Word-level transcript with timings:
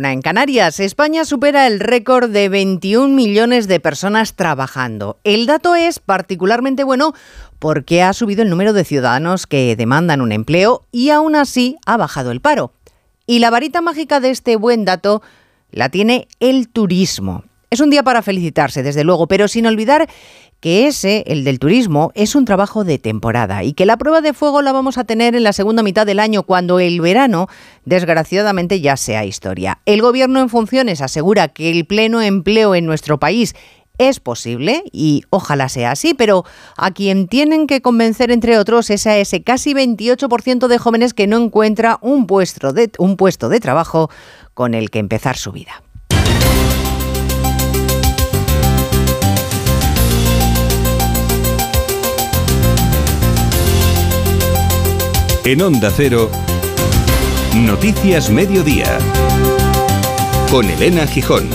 En 0.00 0.22
Canarias, 0.22 0.78
España 0.78 1.24
supera 1.24 1.66
el 1.66 1.80
récord 1.80 2.30
de 2.30 2.48
21 2.48 3.14
millones 3.14 3.66
de 3.66 3.80
personas 3.80 4.34
trabajando. 4.34 5.18
El 5.24 5.46
dato 5.46 5.74
es 5.74 5.98
particularmente 5.98 6.84
bueno 6.84 7.14
porque 7.58 8.02
ha 8.02 8.12
subido 8.12 8.42
el 8.42 8.50
número 8.50 8.72
de 8.72 8.84
ciudadanos 8.84 9.48
que 9.48 9.74
demandan 9.74 10.20
un 10.20 10.30
empleo 10.30 10.84
y 10.92 11.10
aún 11.10 11.34
así 11.34 11.78
ha 11.84 11.96
bajado 11.96 12.30
el 12.30 12.40
paro. 12.40 12.72
Y 13.26 13.40
la 13.40 13.50
varita 13.50 13.80
mágica 13.80 14.20
de 14.20 14.30
este 14.30 14.54
buen 14.54 14.84
dato 14.84 15.20
la 15.72 15.88
tiene 15.88 16.28
el 16.38 16.68
turismo. 16.68 17.42
Es 17.70 17.80
un 17.80 17.90
día 17.90 18.02
para 18.02 18.22
felicitarse, 18.22 18.82
desde 18.82 19.04
luego, 19.04 19.26
pero 19.26 19.46
sin 19.46 19.66
olvidar 19.66 20.08
que 20.60 20.86
ese, 20.86 21.22
el 21.26 21.44
del 21.44 21.58
turismo, 21.58 22.10
es 22.14 22.34
un 22.34 22.46
trabajo 22.46 22.82
de 22.82 22.98
temporada 22.98 23.62
y 23.62 23.74
que 23.74 23.84
la 23.84 23.98
prueba 23.98 24.22
de 24.22 24.32
fuego 24.32 24.62
la 24.62 24.72
vamos 24.72 24.96
a 24.96 25.04
tener 25.04 25.36
en 25.36 25.44
la 25.44 25.52
segunda 25.52 25.82
mitad 25.82 26.06
del 26.06 26.18
año, 26.18 26.44
cuando 26.44 26.80
el 26.80 27.00
verano, 27.02 27.46
desgraciadamente, 27.84 28.80
ya 28.80 28.96
sea 28.96 29.26
historia. 29.26 29.80
El 29.84 30.00
gobierno 30.00 30.40
en 30.40 30.48
funciones 30.48 31.02
asegura 31.02 31.48
que 31.48 31.70
el 31.70 31.84
pleno 31.84 32.22
empleo 32.22 32.74
en 32.74 32.86
nuestro 32.86 33.18
país 33.18 33.54
es 33.98 34.18
posible 34.18 34.84
y 34.90 35.24
ojalá 35.28 35.68
sea 35.68 35.90
así, 35.90 36.14
pero 36.14 36.44
a 36.76 36.92
quien 36.92 37.28
tienen 37.28 37.66
que 37.66 37.82
convencer, 37.82 38.30
entre 38.30 38.58
otros, 38.58 38.88
es 38.90 39.06
a 39.06 39.18
ese 39.18 39.42
casi 39.42 39.74
28% 39.74 40.68
de 40.68 40.78
jóvenes 40.78 41.12
que 41.12 41.26
no 41.26 41.36
encuentra 41.36 41.98
un 42.00 42.26
puesto 42.26 42.72
de, 42.72 42.90
un 42.98 43.16
puesto 43.16 43.48
de 43.48 43.60
trabajo 43.60 44.08
con 44.54 44.74
el 44.74 44.90
que 44.90 45.00
empezar 45.00 45.36
su 45.36 45.52
vida. 45.52 45.82
En 55.48 55.62
Onda 55.62 55.90
Cero, 55.90 56.30
Noticias 57.56 58.28
Mediodía, 58.28 58.98
con 60.50 60.68
Elena 60.68 61.06
Gijón. 61.06 61.48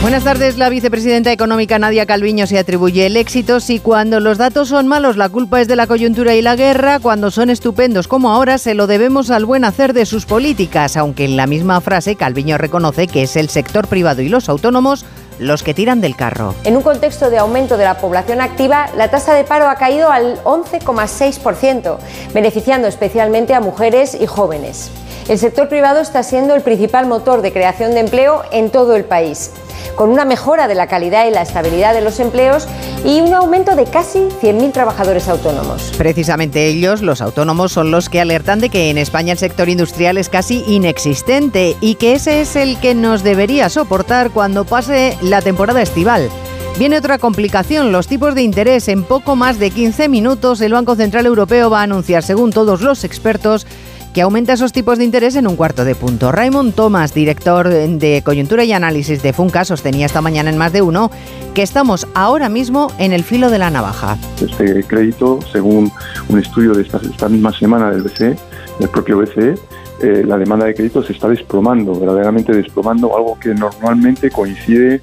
Buenas 0.00 0.22
tardes. 0.22 0.58
La 0.58 0.68
vicepresidenta 0.68 1.32
económica 1.32 1.80
Nadia 1.80 2.06
Calviño 2.06 2.46
se 2.46 2.56
atribuye 2.56 3.06
el 3.06 3.16
éxito 3.16 3.58
si 3.58 3.80
cuando 3.80 4.20
los 4.20 4.38
datos 4.38 4.68
son 4.68 4.86
malos 4.86 5.16
la 5.16 5.28
culpa 5.28 5.60
es 5.60 5.66
de 5.66 5.74
la 5.74 5.88
coyuntura 5.88 6.36
y 6.36 6.42
la 6.42 6.54
guerra, 6.54 7.00
cuando 7.00 7.32
son 7.32 7.50
estupendos 7.50 8.06
como 8.06 8.30
ahora 8.30 8.58
se 8.58 8.74
lo 8.74 8.86
debemos 8.86 9.28
al 9.32 9.44
buen 9.44 9.64
hacer 9.64 9.92
de 9.92 10.06
sus 10.06 10.24
políticas, 10.24 10.96
aunque 10.96 11.24
en 11.24 11.36
la 11.36 11.48
misma 11.48 11.80
frase 11.80 12.14
Calviño 12.14 12.58
reconoce 12.58 13.08
que 13.08 13.24
es 13.24 13.34
el 13.34 13.48
sector 13.48 13.88
privado 13.88 14.22
y 14.22 14.28
los 14.28 14.48
autónomos 14.48 15.04
los 15.40 15.62
que 15.62 15.74
tiran 15.74 16.00
del 16.00 16.14
carro. 16.14 16.54
En 16.64 16.76
un 16.76 16.82
contexto 16.82 17.30
de 17.30 17.38
aumento 17.38 17.76
de 17.76 17.84
la 17.84 17.98
población 17.98 18.40
activa, 18.40 18.88
la 18.96 19.10
tasa 19.10 19.34
de 19.34 19.44
paro 19.44 19.68
ha 19.68 19.74
caído 19.76 20.10
al 20.10 20.42
11,6%, 20.44 21.98
beneficiando 22.32 22.86
especialmente 22.86 23.54
a 23.54 23.60
mujeres 23.60 24.16
y 24.18 24.26
jóvenes. 24.26 24.90
El 25.28 25.38
sector 25.38 25.68
privado 25.68 26.00
está 26.00 26.22
siendo 26.22 26.54
el 26.54 26.62
principal 26.62 27.06
motor 27.06 27.42
de 27.42 27.52
creación 27.52 27.92
de 27.92 28.00
empleo 28.00 28.42
en 28.50 28.70
todo 28.70 28.96
el 28.96 29.04
país 29.04 29.50
con 29.94 30.10
una 30.10 30.24
mejora 30.24 30.68
de 30.68 30.74
la 30.74 30.86
calidad 30.86 31.26
y 31.26 31.30
la 31.30 31.42
estabilidad 31.42 31.94
de 31.94 32.00
los 32.00 32.20
empleos 32.20 32.66
y 33.04 33.20
un 33.20 33.34
aumento 33.34 33.76
de 33.76 33.84
casi 33.84 34.20
100.000 34.20 34.72
trabajadores 34.72 35.28
autónomos. 35.28 35.92
Precisamente 35.96 36.66
ellos, 36.66 37.02
los 37.02 37.20
autónomos, 37.20 37.72
son 37.72 37.90
los 37.90 38.08
que 38.08 38.20
alertan 38.20 38.60
de 38.60 38.68
que 38.68 38.90
en 38.90 38.98
España 38.98 39.32
el 39.32 39.38
sector 39.38 39.68
industrial 39.68 40.18
es 40.18 40.28
casi 40.28 40.64
inexistente 40.66 41.76
y 41.80 41.96
que 41.96 42.14
ese 42.14 42.40
es 42.40 42.56
el 42.56 42.78
que 42.80 42.94
nos 42.94 43.22
debería 43.22 43.68
soportar 43.68 44.30
cuando 44.30 44.64
pase 44.64 45.16
la 45.20 45.42
temporada 45.42 45.82
estival. 45.82 46.30
Viene 46.78 46.96
otra 46.96 47.18
complicación, 47.18 47.92
los 47.92 48.06
tipos 48.06 48.34
de 48.34 48.42
interés. 48.42 48.88
En 48.88 49.04
poco 49.04 49.36
más 49.36 49.58
de 49.58 49.70
15 49.70 50.08
minutos 50.08 50.60
el 50.62 50.72
Banco 50.72 50.94
Central 50.94 51.26
Europeo 51.26 51.68
va 51.68 51.80
a 51.80 51.84
anunciar, 51.84 52.22
según 52.22 52.52
todos 52.52 52.80
los 52.80 53.04
expertos, 53.04 53.66
que 54.12 54.22
aumenta 54.22 54.52
esos 54.52 54.72
tipos 54.72 54.98
de 54.98 55.04
interés 55.04 55.36
en 55.36 55.46
un 55.46 55.56
cuarto 55.56 55.84
de 55.84 55.94
punto. 55.94 56.32
Raymond 56.32 56.74
Thomas, 56.74 57.14
director 57.14 57.68
de 57.68 58.22
coyuntura 58.24 58.64
y 58.64 58.72
análisis 58.72 59.22
de 59.22 59.32
Funca, 59.32 59.64
sostenía 59.64 60.06
esta 60.06 60.20
mañana 60.20 60.50
en 60.50 60.58
más 60.58 60.72
de 60.72 60.82
uno 60.82 61.10
que 61.54 61.62
estamos 61.62 62.06
ahora 62.14 62.48
mismo 62.48 62.92
en 62.98 63.12
el 63.12 63.22
filo 63.22 63.50
de 63.50 63.58
la 63.58 63.70
navaja. 63.70 64.16
Este 64.40 64.82
crédito, 64.84 65.38
según 65.52 65.92
un 66.28 66.38
estudio 66.38 66.72
de 66.74 66.82
esta, 66.82 67.28
misma 67.28 67.52
semana 67.52 67.90
del 67.90 68.02
BCE, 68.02 68.36
del 68.78 68.88
propio 68.88 69.18
BCE, 69.18 69.54
eh, 70.02 70.24
la 70.26 70.38
demanda 70.38 70.66
de 70.66 70.74
crédito 70.74 71.02
se 71.02 71.12
está 71.12 71.28
desplomando, 71.28 71.98
verdaderamente 71.98 72.52
desplomando, 72.52 73.16
algo 73.16 73.38
que 73.38 73.54
normalmente 73.54 74.30
coincide 74.30 75.00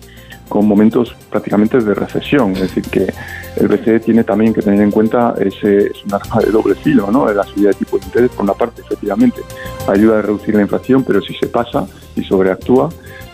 con 0.48 0.68
momentos 0.68 1.16
prácticamente 1.30 1.80
de 1.80 1.94
recesión. 1.94 2.54
Es 2.54 2.62
decir, 2.62 2.84
que 2.84 3.14
el 3.58 3.68
BCE 3.68 4.00
tiene 4.00 4.24
también 4.24 4.54
que 4.54 4.62
tener 4.62 4.82
en 4.82 4.92
cuenta 4.92 5.34
ese 5.40 5.88
es 5.88 6.04
una 6.06 6.18
arma 6.18 6.42
de 6.42 6.52
doble 6.52 6.76
filo, 6.76 7.10
¿no? 7.12 7.32
La 7.32 7.44
subida 7.44 7.70
de 7.70 7.76
tipo 7.76 7.98
de 7.98 8.06
interés, 8.06 8.32
por 8.32 8.44
una 8.44 8.54
parte, 8.54 8.82
efectivamente, 8.82 9.42
ayuda 9.88 10.20
a 10.20 10.22
reducir 10.22 10.56
la 10.56 10.62
inflación, 10.62 11.04
pero 11.04 11.22
si 11.22 11.34
se 11.34 11.48
pasa 11.48 11.86
y 12.16 12.24
sobreactúa, 12.24 12.90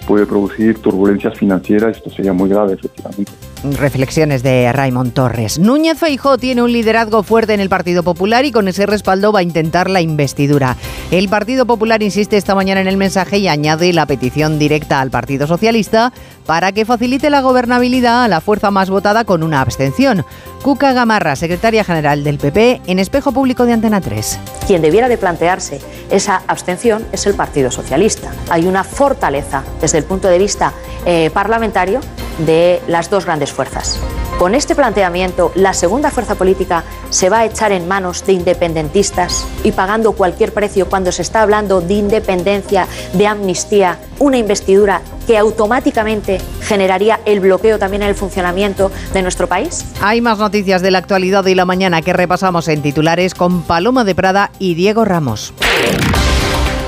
puede 0.07 0.25
producir 0.25 0.79
turbulencias 0.79 1.38
financieras. 1.38 1.97
Esto 1.97 2.09
sería 2.09 2.34
muy 2.34 2.50
grave, 2.50 2.74
efectivamente. 2.74 3.31
Reflexiones 3.63 4.44
de 4.44 4.72
Raymond 4.74 5.13
Torres. 5.13 5.57
Núñez 5.57 5.97
Feijó 5.97 6.38
tiene 6.38 6.62
un 6.62 6.72
liderazgo 6.72 7.24
fuerte 7.24 7.53
en 7.53 7.62
el 7.62 7.69
Partido 7.69 8.03
Popular 8.03 8.44
y 8.44 8.51
con 8.51 8.68
ese 8.68 8.85
respaldo 8.85 9.31
va 9.31 9.40
a 9.40 9.44
intentar 9.44 9.90
la 9.90 10.01
investidura. 10.01 10.75
El 11.12 11.29
Partido 11.29 11.66
Popular 11.66 12.03
insiste 12.03 12.35
esta 12.35 12.56
mañana 12.56 12.81
en 12.81 12.88
el 12.88 12.97
mensaje 12.97 13.38
y 13.38 13.47
añade 13.47 13.94
la 13.94 14.06
petición 14.06 14.59
directa 14.59 15.00
al 15.00 15.12
Partido 15.12 15.47
Socialista 15.47 16.12
para 16.46 16.74
que 16.74 16.85
facilite 16.85 17.29
la 17.29 17.41
gobernabilidad 17.41 18.24
a 18.24 18.28
la 18.28 18.41
fuerza 18.41 18.69
más 18.69 18.90
votada 18.90 19.24
con 19.24 19.44
una 19.44 19.62
abstención. 19.62 20.25
Cuca 20.62 20.94
Gamarra, 20.94 21.35
secretaria 21.35 21.84
general 21.84 22.24
del 22.24 22.38
PP, 22.38 22.81
en 22.88 23.00
Espejo 23.00 23.31
Público 23.31 23.66
de 23.66 23.74
Antena 23.74 24.01
3. 24.01 24.40
Quien 24.68 24.81
debiera 24.81 25.07
de 25.07 25.18
plantearse 25.18 25.80
esa 26.09 26.41
abstención 26.47 27.06
es 27.12 27.25
el 27.28 27.35
Partido 27.35 27.72
Socialista. 27.72 28.31
Hay 28.50 28.66
una 28.66 28.84
fortaleza 28.84 29.63
desde 29.80 30.00
el 30.00 30.03
punto 30.03 30.28
de 30.28 30.38
vista 30.38 30.74
eh, 31.06 31.30
parlamentario 31.34 32.01
de 32.40 32.81
las 32.88 33.09
dos 33.09 33.25
grandes 33.25 33.51
fuerzas. 33.53 34.00
Con 34.38 34.56
este 34.56 34.75
planteamiento, 34.75 35.52
la 35.56 35.74
segunda 35.74 36.12
fuerza 36.12 36.36
política 36.36 36.84
se 37.09 37.30
va 37.30 37.40
a 37.40 37.46
echar 37.46 37.72
en 37.72 37.88
manos 37.88 38.25
de 38.25 38.34
independentistas 38.34 39.46
y 39.64 39.72
pagando 39.72 40.14
cualquier 40.14 40.53
precio 40.53 40.90
cuando 40.90 41.12
se 41.12 41.22
está 41.22 41.44
hablando 41.44 41.81
de 41.81 41.94
independencia, 41.94 42.88
de 43.13 43.28
amnistía, 43.28 44.00
una 44.19 44.38
investidura 44.38 45.02
que 45.28 45.38
automáticamente 45.38 46.42
generaría 46.62 47.19
el 47.25 47.40
bloqueo 47.40 47.80
también 47.80 48.03
en 48.03 48.09
el 48.09 48.16
funcionamiento 48.16 48.92
de 49.13 49.22
nuestro 49.22 49.47
país? 49.47 49.86
Hay 50.02 50.22
más 50.22 50.40
noticias 50.40 50.81
de 50.81 50.92
la 50.92 50.97
actualidad 50.97 51.46
y 51.46 51.56
la 51.56 51.66
mañana 51.66 52.02
que 52.02 52.13
repasamos 52.13 52.68
en 52.68 52.81
titulares 52.81 53.34
con 53.34 53.63
Paloma 53.63 54.03
de 54.03 54.16
Prada 54.16 54.52
y 54.59 54.75
Diego 54.75 55.06
Ramos. 55.06 55.53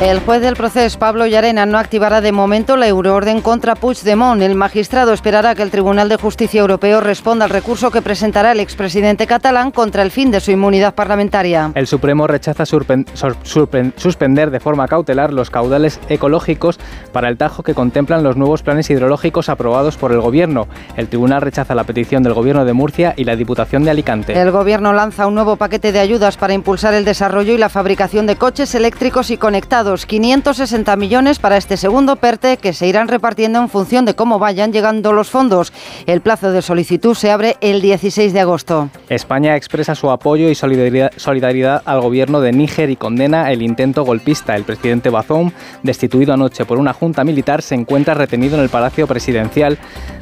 El 0.02 0.20
juez 0.20 0.42
del 0.42 0.58
proceso, 0.58 1.00
Pablo 1.00 1.26
Llarena, 1.26 1.66
no 1.66 1.78
activará 1.78 2.20
de 2.20 2.34
momento 2.34 2.76
la 2.76 2.86
euroorden 2.86 3.40
contra 3.40 3.76
Puigdemont. 3.76 4.42
El 4.42 4.54
magistrado 4.54 5.14
esperará 5.14 5.56
que 5.56 5.64
el 5.64 5.72
Tribunal 5.72 6.10
de 6.10 6.18
Justicia 6.18 6.60
Europeo 6.60 7.00
responda 7.00 7.46
al 7.46 7.50
recurso 7.50 7.92
que 7.92 8.02
presentará 8.02 8.52
el 8.52 8.60
expresidente 8.60 9.26
catalán 9.26 9.72
contra 9.72 10.04
el 10.04 10.12
fin 10.12 10.32
de 10.32 10.42
su 10.42 10.52
inmunidad 10.52 10.96
parlamentaria. 10.96 11.72
El 11.76 11.88
Supremo 11.88 12.28
rechaza 12.28 12.66
suspender 12.66 14.52
de 14.52 14.60
forma 14.60 14.86
cautelar 14.90 15.32
los 15.32 15.50
caudales 15.50 16.02
ecológicos 16.10 16.78
para 17.14 17.30
el 17.30 17.38
Tajo 17.38 17.64
que 17.64 17.74
contemplan 17.74 18.22
los 18.22 18.36
nuevos 18.36 18.64
planes 18.64 18.90
hidrológicos 18.90 19.48
aprobados 19.48 19.96
por 19.96 20.12
el 20.12 20.20
Gobierno. 20.20 20.68
El 20.98 21.08
Tribunal 21.08 21.42
rechaza 21.42 21.74
la 21.74 21.86
petición 21.86 22.22
del 22.22 22.34
Gobierno 22.34 22.66
de 22.66 22.74
Murcia 22.74 23.14
y 23.16 23.24
la 23.24 23.38
Diputación 23.38 23.86
de 23.86 23.92
Alicante. 23.92 24.38
El 24.38 24.52
Gobierno 24.52 24.92
lanza 24.92 25.26
un 25.26 25.36
nuevo 25.36 25.56
paquete 25.56 25.94
de 25.94 26.00
ayudas 26.00 26.36
para 26.36 26.54
impulsar 26.54 26.94
el 26.94 27.06
desarrollo 27.06 27.54
y 27.54 27.58
la 27.58 27.70
fabricación 27.70 28.28
de 28.28 28.36
coches 28.36 28.76
eléctricos 28.76 29.30
y 29.30 29.38
conectados 29.38 29.85
560 29.86 30.96
millones 30.96 31.38
para 31.38 31.58
este 31.58 31.78
segundo 31.78 32.16
PERTE 32.16 32.58
que 32.58 32.74
se 32.74 32.88
irán 32.88 33.08
repartiendo 33.08 33.60
en 33.60 33.70
función 33.70 34.04
de 34.06 34.16
cómo 34.16 34.40
vayan 34.40 34.74
llegando 34.74 35.14
los 35.14 35.30
fondos. 35.30 35.72
El 36.08 36.22
plazo 36.22 36.52
de 36.52 36.64
solicitud 36.64 37.14
se 37.14 37.30
abre 37.30 37.56
el 37.62 37.82
16 37.82 38.34
de 38.34 38.40
agosto. 38.40 38.90
España 39.10 39.56
expresa 39.56 39.94
su 39.94 40.10
apoyo 40.10 40.50
y 40.50 40.56
solidaridad, 40.56 41.84
al 41.86 42.02
gobierno 42.02 42.42
de 42.42 42.52
Níger 42.52 42.90
y 42.90 42.96
condena 42.96 43.52
el 43.52 43.62
intento 43.62 44.04
golpista. 44.04 44.56
El 44.56 44.64
presidente 44.64 45.12
Bazoum, 45.12 45.52
destituido 45.84 46.34
anoche 46.34 46.66
por 46.66 46.80
una 46.80 46.94
junta 46.94 47.24
militar, 47.24 47.62
se 47.62 47.76
encuentra 47.76 48.16
retenido 48.16 48.56
en 48.56 48.64
el 48.64 48.70
Palacio 48.70 49.06
Presidencial, 49.06 49.78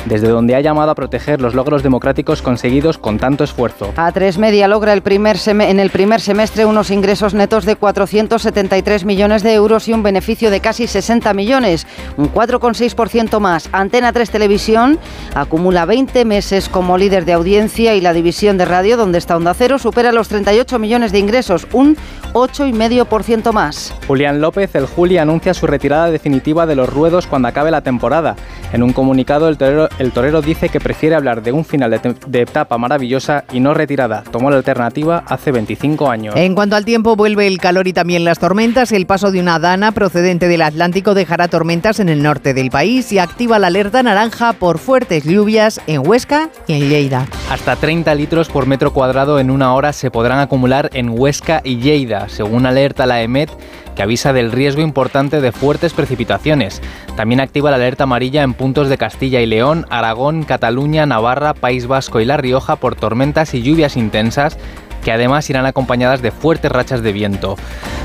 desde 0.05 0.27
donde 0.27 0.55
ha 0.55 0.61
llamado 0.61 0.91
a 0.91 0.95
proteger 0.95 1.39
los 1.39 1.55
logros 1.55 1.83
democráticos 1.83 2.41
conseguidos 2.41 2.97
con 2.97 3.17
tanto 3.17 3.45
esfuerzo. 3.45 3.93
A3 3.95 4.38
Media 4.38 4.67
logra 4.67 4.91
el 4.91 5.01
primer 5.01 5.38
en 5.47 5.79
el 5.79 5.89
primer 5.89 6.19
semestre 6.19 6.65
unos 6.65 6.91
ingresos 6.91 7.33
netos 7.33 7.65
de 7.65 7.75
473 7.75 9.05
millones 9.05 9.43
de 9.43 9.52
de 9.53 9.57
euros 9.57 9.88
y 9.88 9.94
un 9.94 10.01
beneficio 10.01 10.50
de 10.50 10.59
casi 10.59 10.88
60 10.88 11.33
millones, 11.33 11.85
un 12.17 12.33
4,6% 12.33 13.39
más. 13.39 13.69
Antena 13.71 14.11
3 14.11 14.29
Televisión 14.31 15.00
acumula 15.35 15.85
20 15.85 16.25
meses 16.25 16.69
como 16.69 16.97
líder 16.97 17.25
de 17.25 17.33
audiencia 17.33 17.95
y 17.95 18.01
la 18.01 18.13
división 18.13 18.57
de 18.57 18.65
radio, 18.65 18.97
donde 18.97 19.19
está 19.19 19.38
Onda 19.38 19.53
Cero, 19.53 19.77
supera 19.77 20.11
los 20.11 20.27
38 20.27 20.79
millones 20.79 21.11
de 21.11 21.19
ingresos, 21.19 21.67
un 21.71 21.95
8,5% 22.33 23.51
más. 23.51 23.94
Julián 24.07 24.41
López, 24.41 24.73
el 24.75 24.88
Juli, 24.88 25.19
anuncia 25.19 25.53
su 25.53 25.67
retirada 25.67 26.09
definitiva 26.09 26.65
de 26.65 26.75
los 26.75 26.89
ruedos 26.89 27.27
cuando 27.27 27.47
acabe 27.47 27.69
la 27.69 27.81
temporada. 27.81 28.35
En 28.71 28.81
un 28.81 28.91
comunicado, 28.91 29.50
el 29.50 29.57
torero, 29.57 29.88
el 30.00 30.11
torero 30.11 30.41
dice 30.41 30.69
que 30.69 30.79
prefiere 30.79 31.15
hablar 31.15 31.44
de 31.44 31.51
un 31.51 31.63
final 31.63 31.91
de, 31.91 32.15
de 32.25 32.41
etapa 32.41 32.79
maravillosa 32.79 33.45
y 33.51 33.59
no 33.59 33.75
retirada. 33.75 34.23
Tomó 34.31 34.50
la 34.50 34.57
alternativa 34.57 35.23
hace 35.27 35.51
25 35.51 36.09
años. 36.09 36.35
En 36.35 36.55
cuanto 36.55 36.75
al 36.75 36.85
tiempo, 36.85 37.15
vuelve 37.15 37.45
el 37.45 37.59
calor 37.59 37.88
y 37.88 37.94
también 37.94 38.23
las 38.25 38.39
tormentas. 38.39 38.91
El 38.91 39.05
paso 39.05 39.31
de 39.31 39.39
una 39.43 39.59
dana 39.59 39.91
procedente 39.91 40.47
del 40.47 40.61
Atlántico 40.61 41.13
dejará 41.13 41.49
tormentas 41.49 41.99
en 41.99 42.07
el 42.07 42.23
norte 42.23 42.53
del 42.53 42.69
país 42.69 43.11
y 43.11 43.19
activa 43.19 43.59
la 43.59 43.67
alerta 43.67 44.01
naranja 44.01 44.53
por 44.53 44.77
fuertes 44.77 45.25
lluvias 45.25 45.81
en 45.85 46.07
Huesca 46.07 46.49
y 46.65 46.75
en 46.75 46.87
Lleida. 46.87 47.27
Hasta 47.51 47.75
30 47.75 48.15
litros 48.15 48.47
por 48.47 48.67
metro 48.67 48.93
cuadrado 48.93 49.41
en 49.41 49.51
una 49.51 49.73
hora 49.73 49.91
se 49.91 50.11
podrán 50.11 50.39
acumular 50.39 50.89
en 50.93 51.09
Huesca 51.09 51.59
y 51.65 51.79
Lleida, 51.79 52.29
según 52.29 52.65
alerta 52.65 53.05
la 53.05 53.21
EMET 53.21 53.49
que 53.97 54.03
avisa 54.03 54.31
del 54.31 54.49
riesgo 54.49 54.81
importante 54.81 55.41
de 55.41 55.51
fuertes 55.51 55.91
precipitaciones. 55.91 56.81
También 57.17 57.41
activa 57.41 57.69
la 57.69 57.75
alerta 57.75 58.05
amarilla 58.05 58.43
en 58.43 58.53
puntos 58.53 58.87
de 58.87 58.97
Castilla 58.97 59.41
y 59.41 59.45
León, 59.45 59.85
Aragón, 59.89 60.43
Cataluña, 60.43 61.05
Navarra, 61.05 61.53
País 61.53 61.85
Vasco 61.85 62.21
y 62.21 62.25
La 62.25 62.37
Rioja 62.37 62.77
por 62.77 62.95
tormentas 62.95 63.53
y 63.53 63.61
lluvias 63.61 63.97
intensas 63.97 64.57
que 65.03 65.11
además 65.11 65.50
irán 65.50 65.65
acompañadas 65.65 66.21
de 66.21 66.31
fuertes 66.31 66.71
rachas 66.71 67.01
de 67.01 67.11
viento. 67.11 67.55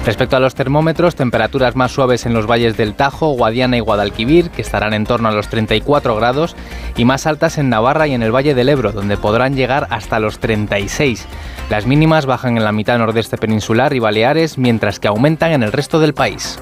Respecto 0.05 0.37
a 0.37 0.41
los 0.41 0.55
termómetros, 0.55 1.17
temperaturas 1.17 1.77
más 1.77 1.93
suaves 1.93 2.27
en 2.27 2.35
los 2.35 2.47
valles 2.47 2.77
del 2.77 2.95
Tajo, 2.95 3.33
Guadiana 3.33 3.77
y 3.77 3.81
Guadalquivir, 3.81 4.51
que 4.51 4.63
estarán 4.63 4.95
en 4.95 5.05
torno 5.05 5.29
a 5.29 5.33
los 5.33 5.49
34 5.49 6.17
grados, 6.17 6.57
y 6.97 7.05
más 7.05 7.27
altas 7.27 7.59
en 7.59 7.69
Navarra 7.69 8.07
y 8.07 8.15
en 8.15 8.23
el 8.23 8.35
Valle 8.35 8.55
del 8.55 8.69
Ebro, 8.69 8.93
donde 8.93 9.17
podrán 9.17 9.55
llegar 9.55 9.87
hasta 9.91 10.19
los 10.19 10.39
36. 10.39 11.27
Las 11.71 11.87
mínimas 11.87 12.27
bajan 12.27 12.57
en 12.57 12.65
la 12.65 12.73
mitad 12.73 12.99
nordeste 12.99 13.37
peninsular 13.37 13.93
y 13.93 13.99
Baleares, 13.99 14.57
mientras 14.59 14.99
que 14.99 15.09
aumentan 15.09 15.53
en 15.53 15.63
el 15.63 15.73
resto 15.73 16.01
del 16.01 16.15
país. 16.15 16.59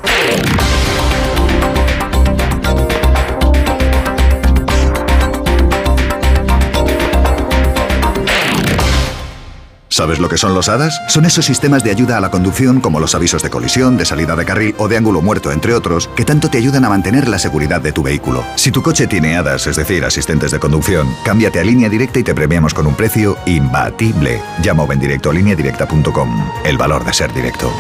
¿Sabes 9.97 10.19
lo 10.19 10.29
que 10.29 10.37
son 10.37 10.53
los 10.53 10.69
HADAS? 10.69 11.01
Son 11.09 11.25
esos 11.25 11.47
sistemas 11.47 11.83
de 11.83 11.91
ayuda 11.91 12.19
a 12.19 12.21
la 12.21 12.31
conducción 12.31 12.83
como 12.83 13.01
los 13.01 13.15
avisos 13.15 13.43
de 13.43 13.49
colisión, 13.49 13.97
de 13.97 14.05
salida 14.05 14.37
de 14.37 14.45
carril 14.45 14.75
o 14.77 14.89
de 14.89 14.99
ángulo 14.99 15.23
muerto, 15.23 15.53
entre 15.53 15.73
otros, 15.73 16.11
que 16.15 16.27
tanto 16.27 16.51
te 16.51 16.59
ayudan 16.59 16.85
a 16.85 16.91
mantener 16.91 17.27
la 17.29 17.39
seguridad 17.39 17.81
de 17.81 17.93
tu 17.93 18.03
vehículo. 18.03 18.45
Si 18.57 18.71
tu 18.71 18.83
coche 18.83 19.07
tiene 19.07 19.39
HADAS, 19.39 19.69
es 19.69 19.77
decir, 19.77 20.05
asistentes 20.05 20.51
de 20.51 20.59
conducción, 20.59 21.09
cámbiate 21.25 21.61
a 21.61 21.65
línea 21.65 21.89
directa 21.89 22.19
y 22.19 22.25
te 22.25 22.35
premiamos 22.35 22.75
con 22.75 22.87
un 22.87 22.95
precio 22.95 23.39
imbatible. 23.47 24.43
Llama 24.63 24.83
o 24.83 24.87
ven 24.87 25.01
directo 25.01 25.31
a 25.31 25.33
lineadirecta.com. 25.33 26.51
El 26.63 26.77
valor 26.77 27.03
de 27.03 27.15
ser 27.15 27.33
directo. 27.33 27.73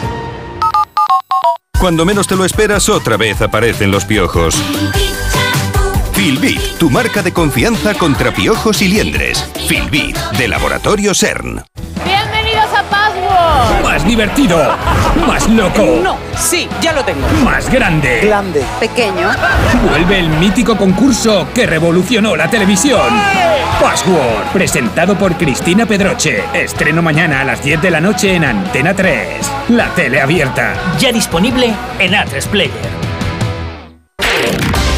Cuando 1.78 2.06
menos 2.06 2.26
te 2.26 2.34
lo 2.34 2.46
esperas, 2.46 2.88
otra 2.88 3.18
vez 3.18 3.42
aparecen 3.42 3.90
los 3.90 4.06
piojos. 4.06 4.54
Filbit, 6.14 6.78
tu 6.78 6.88
marca 6.88 7.22
de 7.22 7.34
confianza 7.34 7.92
contra 7.92 8.32
piojos 8.32 8.80
y 8.80 8.88
liendres. 8.88 9.44
Filbit, 9.68 10.16
de 10.38 10.48
Laboratorio 10.48 11.12
CERN. 11.14 11.62
Más 13.82 14.06
divertido. 14.06 14.58
Más 15.26 15.48
loco. 15.48 16.00
No, 16.02 16.16
sí, 16.36 16.68
ya 16.80 16.92
lo 16.92 17.04
tengo. 17.04 17.26
Más 17.44 17.70
grande. 17.70 18.20
Grande. 18.24 18.64
Pequeño. 18.80 19.30
Vuelve 19.88 20.18
el 20.18 20.28
mítico 20.28 20.76
concurso 20.76 21.48
que 21.54 21.66
revolucionó 21.66 22.36
la 22.36 22.48
televisión. 22.48 23.00
Password, 23.80 24.52
presentado 24.52 25.16
por 25.16 25.36
Cristina 25.36 25.86
Pedroche. 25.86 26.44
Estreno 26.54 27.02
mañana 27.02 27.40
a 27.40 27.44
las 27.44 27.62
10 27.62 27.82
de 27.82 27.90
la 27.90 28.00
noche 28.00 28.34
en 28.34 28.44
Antena 28.44 28.94
3. 28.94 29.50
La 29.70 29.88
tele 29.94 30.20
abierta. 30.20 30.74
Ya 30.98 31.12
disponible 31.12 31.74
en 31.98 32.12
A3 32.12 32.46
Player. 32.48 33.06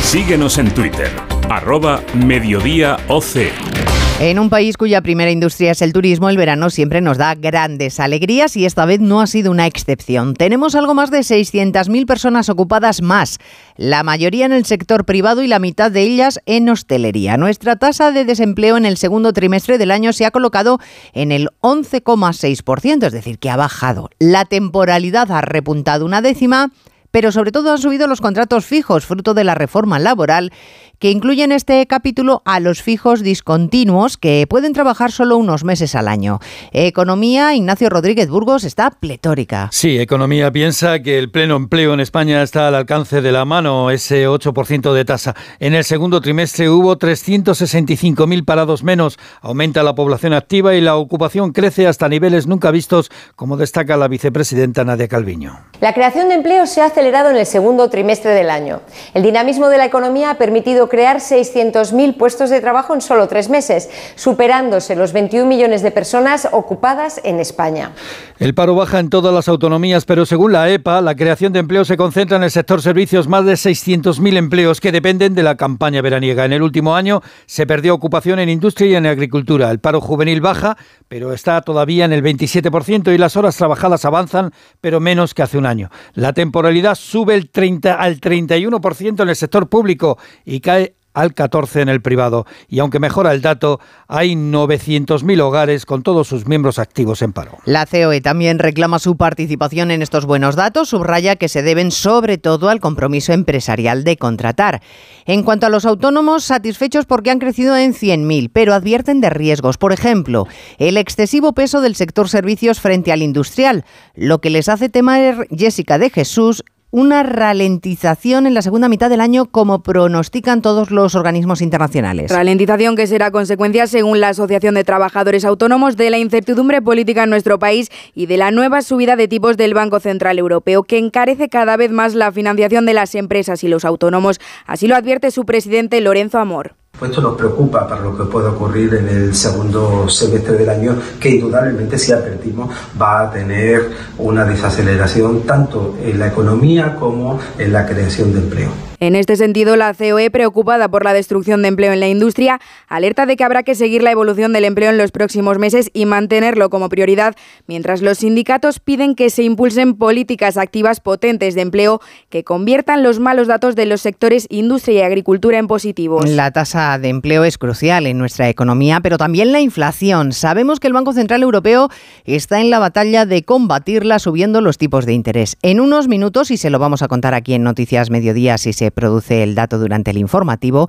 Síguenos 0.02 0.56
en 0.58 0.70
Twitter, 0.70 1.10
arroba 1.50 2.00
Mediodía 2.14 2.96
OC. 3.08 3.87
En 4.20 4.40
un 4.40 4.50
país 4.50 4.76
cuya 4.76 5.00
primera 5.00 5.30
industria 5.30 5.70
es 5.70 5.80
el 5.80 5.92
turismo, 5.92 6.28
el 6.28 6.36
verano 6.36 6.70
siempre 6.70 7.00
nos 7.00 7.18
da 7.18 7.36
grandes 7.36 8.00
alegrías 8.00 8.56
y 8.56 8.66
esta 8.66 8.84
vez 8.84 8.98
no 8.98 9.20
ha 9.20 9.28
sido 9.28 9.52
una 9.52 9.68
excepción. 9.68 10.34
Tenemos 10.34 10.74
algo 10.74 10.92
más 10.92 11.12
de 11.12 11.20
600.000 11.20 12.04
personas 12.04 12.48
ocupadas 12.48 13.00
más, 13.00 13.38
la 13.76 14.02
mayoría 14.02 14.44
en 14.44 14.52
el 14.52 14.64
sector 14.64 15.04
privado 15.04 15.40
y 15.42 15.46
la 15.46 15.60
mitad 15.60 15.92
de 15.92 16.02
ellas 16.02 16.40
en 16.46 16.68
hostelería. 16.68 17.36
Nuestra 17.36 17.76
tasa 17.76 18.10
de 18.10 18.24
desempleo 18.24 18.76
en 18.76 18.86
el 18.86 18.96
segundo 18.96 19.32
trimestre 19.32 19.78
del 19.78 19.92
año 19.92 20.12
se 20.12 20.26
ha 20.26 20.32
colocado 20.32 20.80
en 21.12 21.30
el 21.30 21.50
11,6%, 21.60 23.06
es 23.06 23.12
decir, 23.12 23.38
que 23.38 23.50
ha 23.50 23.56
bajado. 23.56 24.10
La 24.18 24.44
temporalidad 24.46 25.30
ha 25.30 25.42
repuntado 25.42 26.04
una 26.04 26.22
décima 26.22 26.72
pero 27.10 27.32
sobre 27.32 27.52
todo 27.52 27.72
han 27.72 27.78
subido 27.78 28.06
los 28.06 28.20
contratos 28.20 28.66
fijos, 28.66 29.06
fruto 29.06 29.34
de 29.34 29.44
la 29.44 29.54
reforma 29.54 29.98
laboral, 29.98 30.52
que 30.98 31.10
incluye 31.10 31.44
en 31.44 31.52
este 31.52 31.86
capítulo 31.86 32.42
a 32.44 32.60
los 32.60 32.82
fijos 32.82 33.22
discontinuos 33.22 34.16
que 34.16 34.46
pueden 34.48 34.72
trabajar 34.72 35.12
solo 35.12 35.36
unos 35.36 35.64
meses 35.64 35.94
al 35.94 36.08
año. 36.08 36.40
Economía, 36.72 37.54
Ignacio 37.54 37.88
Rodríguez 37.88 38.28
Burgos, 38.28 38.64
está 38.64 38.90
pletórica. 38.90 39.68
Sí, 39.72 39.98
Economía 39.98 40.50
piensa 40.50 41.00
que 41.00 41.18
el 41.18 41.30
pleno 41.30 41.56
empleo 41.56 41.94
en 41.94 42.00
España 42.00 42.42
está 42.42 42.68
al 42.68 42.74
alcance 42.74 43.20
de 43.20 43.32
la 43.32 43.44
mano, 43.44 43.90
ese 43.90 44.28
8% 44.28 44.92
de 44.92 45.04
tasa. 45.04 45.34
En 45.60 45.74
el 45.74 45.84
segundo 45.84 46.20
trimestre 46.20 46.68
hubo 46.68 46.98
365.000 46.98 48.44
parados 48.44 48.82
menos, 48.82 49.18
aumenta 49.40 49.82
la 49.82 49.94
población 49.94 50.32
activa 50.32 50.74
y 50.74 50.80
la 50.80 50.96
ocupación 50.96 51.52
crece 51.52 51.86
hasta 51.86 52.08
niveles 52.08 52.46
nunca 52.46 52.70
vistos, 52.70 53.10
como 53.36 53.56
destaca 53.56 53.96
la 53.96 54.08
vicepresidenta 54.08 54.84
Nadia 54.84 55.08
Calviño. 55.08 55.58
La 55.80 55.94
creación 55.94 56.28
de 56.28 56.34
empleo 56.34 56.66
se 56.66 56.80
ha 56.80 56.86
acelerado 56.86 57.30
en 57.30 57.36
el 57.36 57.46
segundo 57.46 57.88
trimestre 57.88 58.32
del 58.32 58.50
año. 58.50 58.80
El 59.14 59.22
dinamismo 59.22 59.68
de 59.68 59.78
la 59.78 59.84
economía 59.84 60.30
ha 60.30 60.38
permitido 60.38 60.87
crear 60.88 61.18
600.000 61.18 62.16
puestos 62.16 62.50
de 62.50 62.60
trabajo 62.60 62.94
en 62.94 63.00
solo 63.00 63.28
tres 63.28 63.48
meses, 63.48 63.88
superándose 64.14 64.96
los 64.96 65.12
21 65.12 65.46
millones 65.46 65.82
de 65.82 65.90
personas 65.90 66.48
ocupadas 66.52 67.20
en 67.24 67.40
España. 67.40 67.92
El 68.38 68.54
paro 68.54 68.74
baja 68.74 69.00
en 69.00 69.10
todas 69.10 69.34
las 69.34 69.48
autonomías, 69.48 70.04
pero 70.04 70.24
según 70.24 70.52
la 70.52 70.70
EPA, 70.70 71.00
la 71.00 71.16
creación 71.16 71.52
de 71.52 71.58
empleo 71.58 71.84
se 71.84 71.96
concentra 71.96 72.36
en 72.36 72.44
el 72.44 72.50
sector 72.50 72.80
servicios, 72.82 73.26
más 73.26 73.44
de 73.44 73.54
600.000 73.54 74.36
empleos 74.36 74.80
que 74.80 74.92
dependen 74.92 75.34
de 75.34 75.42
la 75.42 75.56
campaña 75.56 76.02
veraniega. 76.02 76.44
En 76.44 76.52
el 76.52 76.62
último 76.62 76.94
año 76.94 77.20
se 77.46 77.66
perdió 77.66 77.94
ocupación 77.94 78.38
en 78.38 78.48
industria 78.48 78.90
y 78.90 78.94
en 78.94 79.06
agricultura. 79.06 79.70
El 79.70 79.80
paro 79.80 80.00
juvenil 80.00 80.40
baja, 80.40 80.76
pero 81.08 81.32
está 81.32 81.60
todavía 81.62 82.04
en 82.04 82.12
el 82.12 82.22
27% 82.22 83.12
y 83.12 83.18
las 83.18 83.36
horas 83.36 83.56
trabajadas 83.56 84.04
avanzan, 84.04 84.52
pero 84.80 85.00
menos 85.00 85.34
que 85.34 85.42
hace 85.42 85.58
un 85.58 85.66
año. 85.66 85.90
La 86.14 86.32
temporalidad 86.32 86.94
sube 86.94 87.34
el 87.34 87.50
30 87.50 87.94
al 87.94 88.20
31% 88.20 89.22
en 89.22 89.28
el 89.28 89.36
sector 89.36 89.68
público 89.68 90.18
y 90.44 90.60
cae 90.60 90.77
al 91.18 91.34
14 91.34 91.80
en 91.80 91.88
el 91.88 92.00
privado. 92.00 92.46
Y 92.68 92.78
aunque 92.78 93.00
mejora 93.00 93.32
el 93.32 93.42
dato, 93.42 93.80
hay 94.06 94.34
900.000 94.34 95.40
hogares 95.40 95.84
con 95.84 96.02
todos 96.02 96.28
sus 96.28 96.46
miembros 96.46 96.78
activos 96.78 97.22
en 97.22 97.32
paro. 97.32 97.58
La 97.64 97.86
COE 97.86 98.20
también 98.20 98.58
reclama 98.58 98.98
su 98.98 99.16
participación 99.16 99.90
en 99.90 100.02
estos 100.02 100.26
buenos 100.26 100.54
datos, 100.54 100.90
subraya 100.90 101.36
que 101.36 101.48
se 101.48 101.62
deben 101.62 101.90
sobre 101.90 102.38
todo 102.38 102.68
al 102.68 102.80
compromiso 102.80 103.32
empresarial 103.32 104.04
de 104.04 104.16
contratar. 104.16 104.80
En 105.26 105.42
cuanto 105.42 105.66
a 105.66 105.70
los 105.70 105.84
autónomos, 105.84 106.44
satisfechos 106.44 107.04
porque 107.04 107.30
han 107.30 107.40
crecido 107.40 107.76
en 107.76 107.94
100.000, 107.94 108.50
pero 108.52 108.72
advierten 108.72 109.20
de 109.20 109.30
riesgos. 109.30 109.76
Por 109.76 109.92
ejemplo, 109.92 110.46
el 110.78 110.96
excesivo 110.96 111.52
peso 111.52 111.80
del 111.80 111.96
sector 111.96 112.28
servicios 112.28 112.80
frente 112.80 113.10
al 113.10 113.22
industrial, 113.22 113.84
lo 114.14 114.40
que 114.40 114.50
les 114.50 114.68
hace 114.68 114.88
temer 114.88 115.48
Jessica 115.50 115.98
de 115.98 116.10
Jesús 116.10 116.62
una 116.90 117.22
ralentización 117.22 118.46
en 118.46 118.54
la 118.54 118.62
segunda 118.62 118.88
mitad 118.88 119.10
del 119.10 119.20
año 119.20 119.46
como 119.46 119.82
pronostican 119.82 120.62
todos 120.62 120.90
los 120.90 121.14
organismos 121.14 121.60
internacionales. 121.60 122.30
Ralentización 122.30 122.96
que 122.96 123.06
será 123.06 123.30
consecuencia, 123.30 123.86
según 123.86 124.20
la 124.20 124.30
Asociación 124.30 124.74
de 124.74 124.84
Trabajadores 124.84 125.44
Autónomos, 125.44 125.96
de 125.96 126.10
la 126.10 126.18
incertidumbre 126.18 126.80
política 126.80 127.24
en 127.24 127.30
nuestro 127.30 127.58
país 127.58 127.90
y 128.14 128.26
de 128.26 128.38
la 128.38 128.50
nueva 128.50 128.80
subida 128.80 129.16
de 129.16 129.28
tipos 129.28 129.56
del 129.56 129.74
Banco 129.74 130.00
Central 130.00 130.38
Europeo, 130.38 130.82
que 130.82 130.98
encarece 130.98 131.48
cada 131.48 131.76
vez 131.76 131.90
más 131.90 132.14
la 132.14 132.32
financiación 132.32 132.86
de 132.86 132.94
las 132.94 133.14
empresas 133.14 133.62
y 133.64 133.68
los 133.68 133.84
autónomos. 133.84 134.40
Así 134.66 134.86
lo 134.86 134.96
advierte 134.96 135.30
su 135.30 135.44
presidente 135.44 136.00
Lorenzo 136.00 136.38
Amor. 136.38 136.77
Pues 136.98 137.12
esto 137.12 137.22
nos 137.22 137.36
preocupa 137.36 137.86
para 137.86 138.00
lo 138.00 138.16
que 138.16 138.24
puede 138.24 138.48
ocurrir 138.48 138.92
en 138.94 139.08
el 139.08 139.34
segundo 139.34 140.08
semestre 140.08 140.54
del 140.54 140.68
año, 140.68 140.96
que 141.20 141.30
indudablemente, 141.30 141.96
si 141.96 142.10
advertimos, 142.10 142.74
va 143.00 143.20
a 143.20 143.30
tener 143.30 143.90
una 144.18 144.44
desaceleración 144.44 145.42
tanto 145.42 145.96
en 146.02 146.18
la 146.18 146.26
economía 146.26 146.96
como 146.96 147.38
en 147.56 147.72
la 147.72 147.86
creación 147.86 148.32
de 148.32 148.40
empleo. 148.40 148.88
En 149.00 149.14
este 149.14 149.36
sentido, 149.36 149.76
la 149.76 149.94
COE, 149.94 150.28
preocupada 150.30 150.88
por 150.88 151.04
la 151.04 151.12
destrucción 151.12 151.62
de 151.62 151.68
empleo 151.68 151.92
en 151.92 152.00
la 152.00 152.08
industria, 152.08 152.60
alerta 152.88 153.26
de 153.26 153.36
que 153.36 153.44
habrá 153.44 153.62
que 153.62 153.76
seguir 153.76 154.02
la 154.02 154.10
evolución 154.10 154.52
del 154.52 154.64
empleo 154.64 154.90
en 154.90 154.98
los 154.98 155.12
próximos 155.12 155.56
meses 155.58 155.88
y 155.92 156.04
mantenerlo 156.04 156.68
como 156.68 156.88
prioridad, 156.88 157.36
mientras 157.68 158.02
los 158.02 158.18
sindicatos 158.18 158.80
piden 158.80 159.14
que 159.14 159.30
se 159.30 159.44
impulsen 159.44 159.94
políticas 159.94 160.56
activas 160.56 160.98
potentes 160.98 161.54
de 161.54 161.60
empleo 161.60 162.00
que 162.28 162.42
conviertan 162.42 163.04
los 163.04 163.20
malos 163.20 163.46
datos 163.46 163.76
de 163.76 163.86
los 163.86 164.00
sectores 164.00 164.48
industria 164.50 165.00
y 165.00 165.02
agricultura 165.02 165.58
en 165.58 165.68
positivos. 165.68 166.28
La 166.28 166.50
tasa 166.50 166.87
de 166.96 167.10
empleo 167.10 167.44
es 167.44 167.58
crucial 167.58 168.06
en 168.06 168.16
nuestra 168.16 168.48
economía, 168.48 169.00
pero 169.02 169.18
también 169.18 169.52
la 169.52 169.60
inflación. 169.60 170.32
Sabemos 170.32 170.80
que 170.80 170.86
el 170.86 170.94
Banco 170.94 171.12
Central 171.12 171.42
Europeo 171.42 171.90
está 172.24 172.60
en 172.60 172.70
la 172.70 172.78
batalla 172.78 173.26
de 173.26 173.42
combatirla 173.42 174.18
subiendo 174.18 174.62
los 174.62 174.78
tipos 174.78 175.04
de 175.04 175.12
interés. 175.12 175.56
En 175.60 175.80
unos 175.80 176.08
minutos, 176.08 176.50
y 176.50 176.56
se 176.56 176.70
lo 176.70 176.78
vamos 176.78 177.02
a 177.02 177.08
contar 177.08 177.34
aquí 177.34 177.52
en 177.52 177.64
Noticias 177.64 178.08
Mediodía 178.08 178.56
si 178.56 178.72
se 178.72 178.90
produce 178.90 179.42
el 179.42 179.54
dato 179.54 179.78
durante 179.78 180.12
el 180.12 180.18
informativo, 180.18 180.88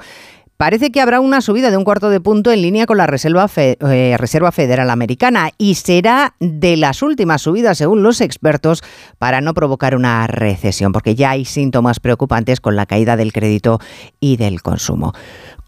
Parece 0.59 0.91
que 0.91 0.99
habrá 0.99 1.21
una 1.21 1.39
subida 1.39 1.71
de 1.71 1.77
un 1.77 1.85
cuarto 1.85 2.09
de 2.09 2.19
punto 2.19 2.51
en 2.51 2.61
línea 2.61 2.85
con 2.85 2.97
la 2.97 3.07
Reserva, 3.07 3.49
eh, 3.55 4.17
Federal 4.51 4.89
Americana 4.89 5.51
y 5.57 5.75
será 5.75 6.35
de 6.41 6.75
las 6.75 7.01
últimas 7.01 7.43
subidas, 7.43 7.77
según 7.77 8.03
los 8.03 8.19
expertos, 8.19 8.83
para 9.19 9.39
no 9.39 9.53
provocar 9.53 9.95
una 9.95 10.27
recesión, 10.27 10.91
porque 10.91 11.15
ya 11.15 11.29
hay 11.29 11.45
síntomas 11.45 12.01
preocupantes 12.01 12.59
con 12.59 12.75
la 12.75 12.85
caída 12.85 13.15
del 13.15 13.31
crédito 13.31 13.79
y 14.19 14.35
del 14.35 14.61
consumo. 14.61 15.13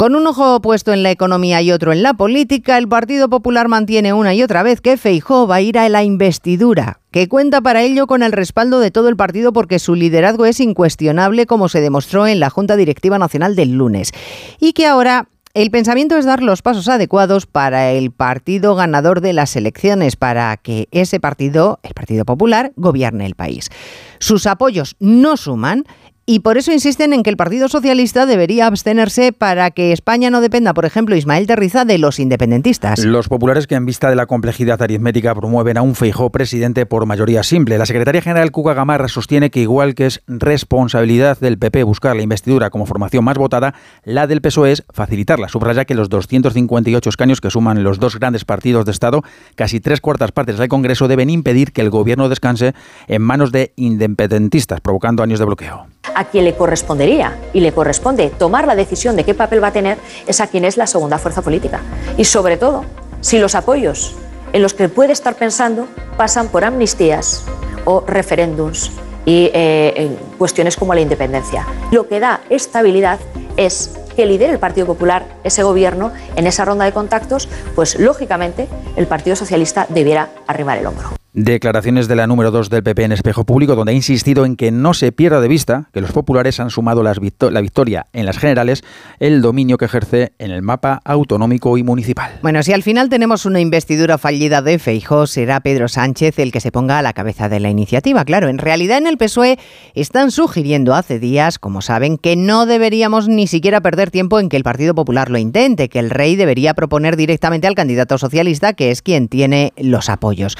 Con 0.01 0.15
un 0.15 0.25
ojo 0.25 0.59
puesto 0.61 0.93
en 0.93 1.03
la 1.03 1.11
economía 1.11 1.61
y 1.61 1.71
otro 1.71 1.93
en 1.93 2.01
la 2.01 2.15
política, 2.15 2.79
el 2.79 2.87
Partido 2.87 3.29
Popular 3.29 3.67
mantiene 3.67 4.13
una 4.13 4.33
y 4.33 4.41
otra 4.41 4.63
vez 4.63 4.81
que 4.81 4.97
Feijó 4.97 5.45
va 5.45 5.57
a 5.57 5.61
ir 5.61 5.77
a 5.77 5.87
la 5.89 6.03
investidura, 6.03 7.01
que 7.11 7.27
cuenta 7.27 7.61
para 7.61 7.83
ello 7.83 8.07
con 8.07 8.23
el 8.23 8.31
respaldo 8.31 8.79
de 8.79 8.89
todo 8.89 9.09
el 9.09 9.15
partido 9.15 9.53
porque 9.53 9.77
su 9.77 9.93
liderazgo 9.93 10.47
es 10.47 10.59
incuestionable 10.59 11.45
como 11.45 11.69
se 11.69 11.81
demostró 11.81 12.25
en 12.25 12.39
la 12.39 12.49
Junta 12.49 12.77
Directiva 12.77 13.19
Nacional 13.19 13.55
del 13.55 13.73
lunes, 13.73 14.11
y 14.59 14.73
que 14.73 14.87
ahora 14.87 15.27
el 15.53 15.69
pensamiento 15.69 16.17
es 16.17 16.25
dar 16.25 16.41
los 16.41 16.63
pasos 16.63 16.87
adecuados 16.87 17.45
para 17.45 17.91
el 17.91 18.09
partido 18.09 18.73
ganador 18.73 19.21
de 19.21 19.33
las 19.33 19.55
elecciones, 19.55 20.15
para 20.15 20.57
que 20.57 20.87
ese 20.91 21.19
partido, 21.19 21.79
el 21.83 21.93
Partido 21.93 22.25
Popular, 22.25 22.71
gobierne 22.75 23.27
el 23.27 23.35
país. 23.35 23.69
Sus 24.17 24.47
apoyos 24.47 24.95
no 24.99 25.37
suman 25.37 25.83
y 26.31 26.39
por 26.39 26.57
eso 26.57 26.71
insisten 26.71 27.11
en 27.11 27.23
que 27.23 27.29
el 27.29 27.35
Partido 27.35 27.67
Socialista 27.67 28.25
debería 28.25 28.65
abstenerse 28.65 29.33
para 29.33 29.69
que 29.69 29.91
España 29.91 30.29
no 30.29 30.39
dependa, 30.39 30.73
por 30.73 30.85
ejemplo, 30.85 31.13
Ismael 31.13 31.45
Terriza, 31.45 31.83
de 31.83 31.97
los 31.97 32.19
independentistas. 32.19 33.03
Los 33.03 33.27
populares 33.27 33.67
que 33.67 33.75
en 33.75 33.85
vista 33.85 34.09
de 34.09 34.15
la 34.15 34.27
complejidad 34.27 34.81
aritmética 34.81 35.35
promueven 35.35 35.77
a 35.77 35.81
un 35.81 35.93
Feijó 35.93 36.29
presidente 36.29 36.85
por 36.85 37.05
mayoría 37.05 37.43
simple. 37.43 37.77
La 37.77 37.85
secretaria 37.85 38.21
general 38.21 38.51
Cuca 38.51 38.73
Gamarra 38.73 39.09
sostiene 39.09 39.49
que 39.49 39.59
igual 39.59 39.93
que 39.93 40.05
es 40.05 40.23
responsabilidad 40.25 41.37
del 41.37 41.57
PP 41.57 41.83
buscar 41.83 42.15
la 42.15 42.21
investidura 42.21 42.69
como 42.69 42.85
formación 42.85 43.25
más 43.25 43.37
votada, 43.37 43.73
la 44.05 44.25
del 44.25 44.39
PSOE 44.39 44.71
es 44.71 44.85
facilitarla. 44.89 45.49
Subraya 45.49 45.83
que 45.83 45.95
los 45.95 46.07
258 46.07 47.09
escaños 47.09 47.41
que 47.41 47.49
suman 47.49 47.83
los 47.83 47.99
dos 47.99 48.17
grandes 48.17 48.45
partidos 48.45 48.85
de 48.85 48.93
Estado, 48.93 49.21
casi 49.55 49.81
tres 49.81 49.99
cuartas 49.99 50.31
partes 50.31 50.57
del 50.57 50.69
Congreso, 50.69 51.09
deben 51.09 51.29
impedir 51.29 51.73
que 51.73 51.81
el 51.81 51.89
gobierno 51.89 52.29
descanse 52.29 52.73
en 53.07 53.21
manos 53.21 53.51
de 53.51 53.73
independentistas, 53.75 54.79
provocando 54.79 55.23
años 55.23 55.39
de 55.39 55.45
bloqueo 55.45 55.87
a 56.15 56.25
quien 56.25 56.45
le 56.45 56.55
correspondería 56.55 57.37
y 57.53 57.59
le 57.59 57.71
corresponde 57.71 58.29
tomar 58.29 58.67
la 58.67 58.75
decisión 58.75 59.15
de 59.15 59.23
qué 59.23 59.33
papel 59.33 59.63
va 59.63 59.67
a 59.67 59.73
tener 59.73 59.97
es 60.27 60.41
a 60.41 60.47
quien 60.47 60.65
es 60.65 60.77
la 60.77 60.87
segunda 60.87 61.17
fuerza 61.17 61.41
política. 61.41 61.81
Y 62.17 62.25
sobre 62.25 62.57
todo, 62.57 62.85
si 63.21 63.39
los 63.39 63.55
apoyos 63.55 64.15
en 64.53 64.61
los 64.61 64.73
que 64.73 64.89
puede 64.89 65.13
estar 65.13 65.35
pensando 65.35 65.87
pasan 66.17 66.49
por 66.49 66.65
amnistías 66.65 67.43
o 67.85 68.01
referéndums 68.05 68.91
y 69.25 69.49
eh, 69.53 70.17
cuestiones 70.37 70.75
como 70.75 70.93
la 70.93 71.01
independencia. 71.01 71.65
Lo 71.91 72.07
que 72.07 72.19
da 72.19 72.41
estabilidad 72.49 73.19
es 73.57 73.91
que 74.15 74.25
lidere 74.25 74.51
el 74.51 74.59
Partido 74.59 74.87
Popular 74.87 75.25
ese 75.43 75.63
gobierno 75.63 76.11
en 76.35 76.47
esa 76.47 76.65
ronda 76.65 76.85
de 76.85 76.91
contactos, 76.91 77.47
pues 77.75 77.99
lógicamente 77.99 78.67
el 78.95 79.07
Partido 79.07 79.35
Socialista 79.35 79.85
debiera 79.89 80.29
arrimar 80.47 80.79
el 80.79 80.87
hombro. 80.87 81.20
Declaraciones 81.33 82.09
de 82.09 82.17
la 82.17 82.27
número 82.27 82.51
2 82.51 82.69
del 82.69 82.83
PP 82.83 83.05
en 83.05 83.13
Espejo 83.13 83.45
Público, 83.45 83.73
donde 83.73 83.93
ha 83.93 83.95
insistido 83.95 84.43
en 84.43 84.57
que 84.57 84.69
no 84.69 84.93
se 84.93 85.13
pierda 85.13 85.39
de 85.39 85.47
vista 85.47 85.87
que 85.93 86.01
los 86.01 86.11
populares 86.11 86.59
han 86.59 86.69
sumado 86.69 87.03
la 87.03 87.61
victoria 87.61 88.07
en 88.11 88.25
las 88.25 88.37
generales, 88.37 88.83
el 89.21 89.41
dominio 89.41 89.77
que 89.77 89.85
ejerce 89.85 90.33
en 90.39 90.51
el 90.51 90.61
mapa 90.61 90.99
autonómico 91.05 91.77
y 91.77 91.83
municipal. 91.83 92.37
Bueno, 92.41 92.61
si 92.63 92.73
al 92.73 92.83
final 92.83 93.07
tenemos 93.07 93.45
una 93.45 93.61
investidura 93.61 94.17
fallida 94.17 94.61
de 94.61 94.77
Feijó, 94.77 95.25
será 95.25 95.61
Pedro 95.61 95.87
Sánchez 95.87 96.37
el 96.37 96.51
que 96.51 96.59
se 96.59 96.73
ponga 96.73 96.99
a 96.99 97.01
la 97.01 97.13
cabeza 97.13 97.47
de 97.47 97.61
la 97.61 97.69
iniciativa. 97.69 98.25
Claro, 98.25 98.49
en 98.49 98.57
realidad 98.57 98.97
en 98.97 99.07
el 99.07 99.17
PSOE 99.17 99.57
están 99.93 100.31
sugiriendo 100.31 100.95
hace 100.95 101.17
días, 101.17 101.59
como 101.59 101.81
saben, 101.81 102.17
que 102.17 102.35
no 102.35 102.65
deberíamos 102.65 103.29
ni 103.29 103.47
siquiera 103.47 103.79
perder 103.79 104.11
tiempo 104.11 104.41
en 104.41 104.49
que 104.49 104.57
el 104.57 104.63
Partido 104.63 104.95
Popular 104.95 105.31
lo 105.31 105.37
intente, 105.37 105.87
que 105.87 105.99
el 105.99 106.09
rey 106.09 106.35
debería 106.35 106.73
proponer 106.73 107.15
directamente 107.15 107.67
al 107.67 107.75
candidato 107.75 108.17
socialista, 108.17 108.73
que 108.73 108.91
es 108.91 109.01
quien 109.01 109.29
tiene 109.29 109.71
los 109.77 110.09
apoyos 110.09 110.57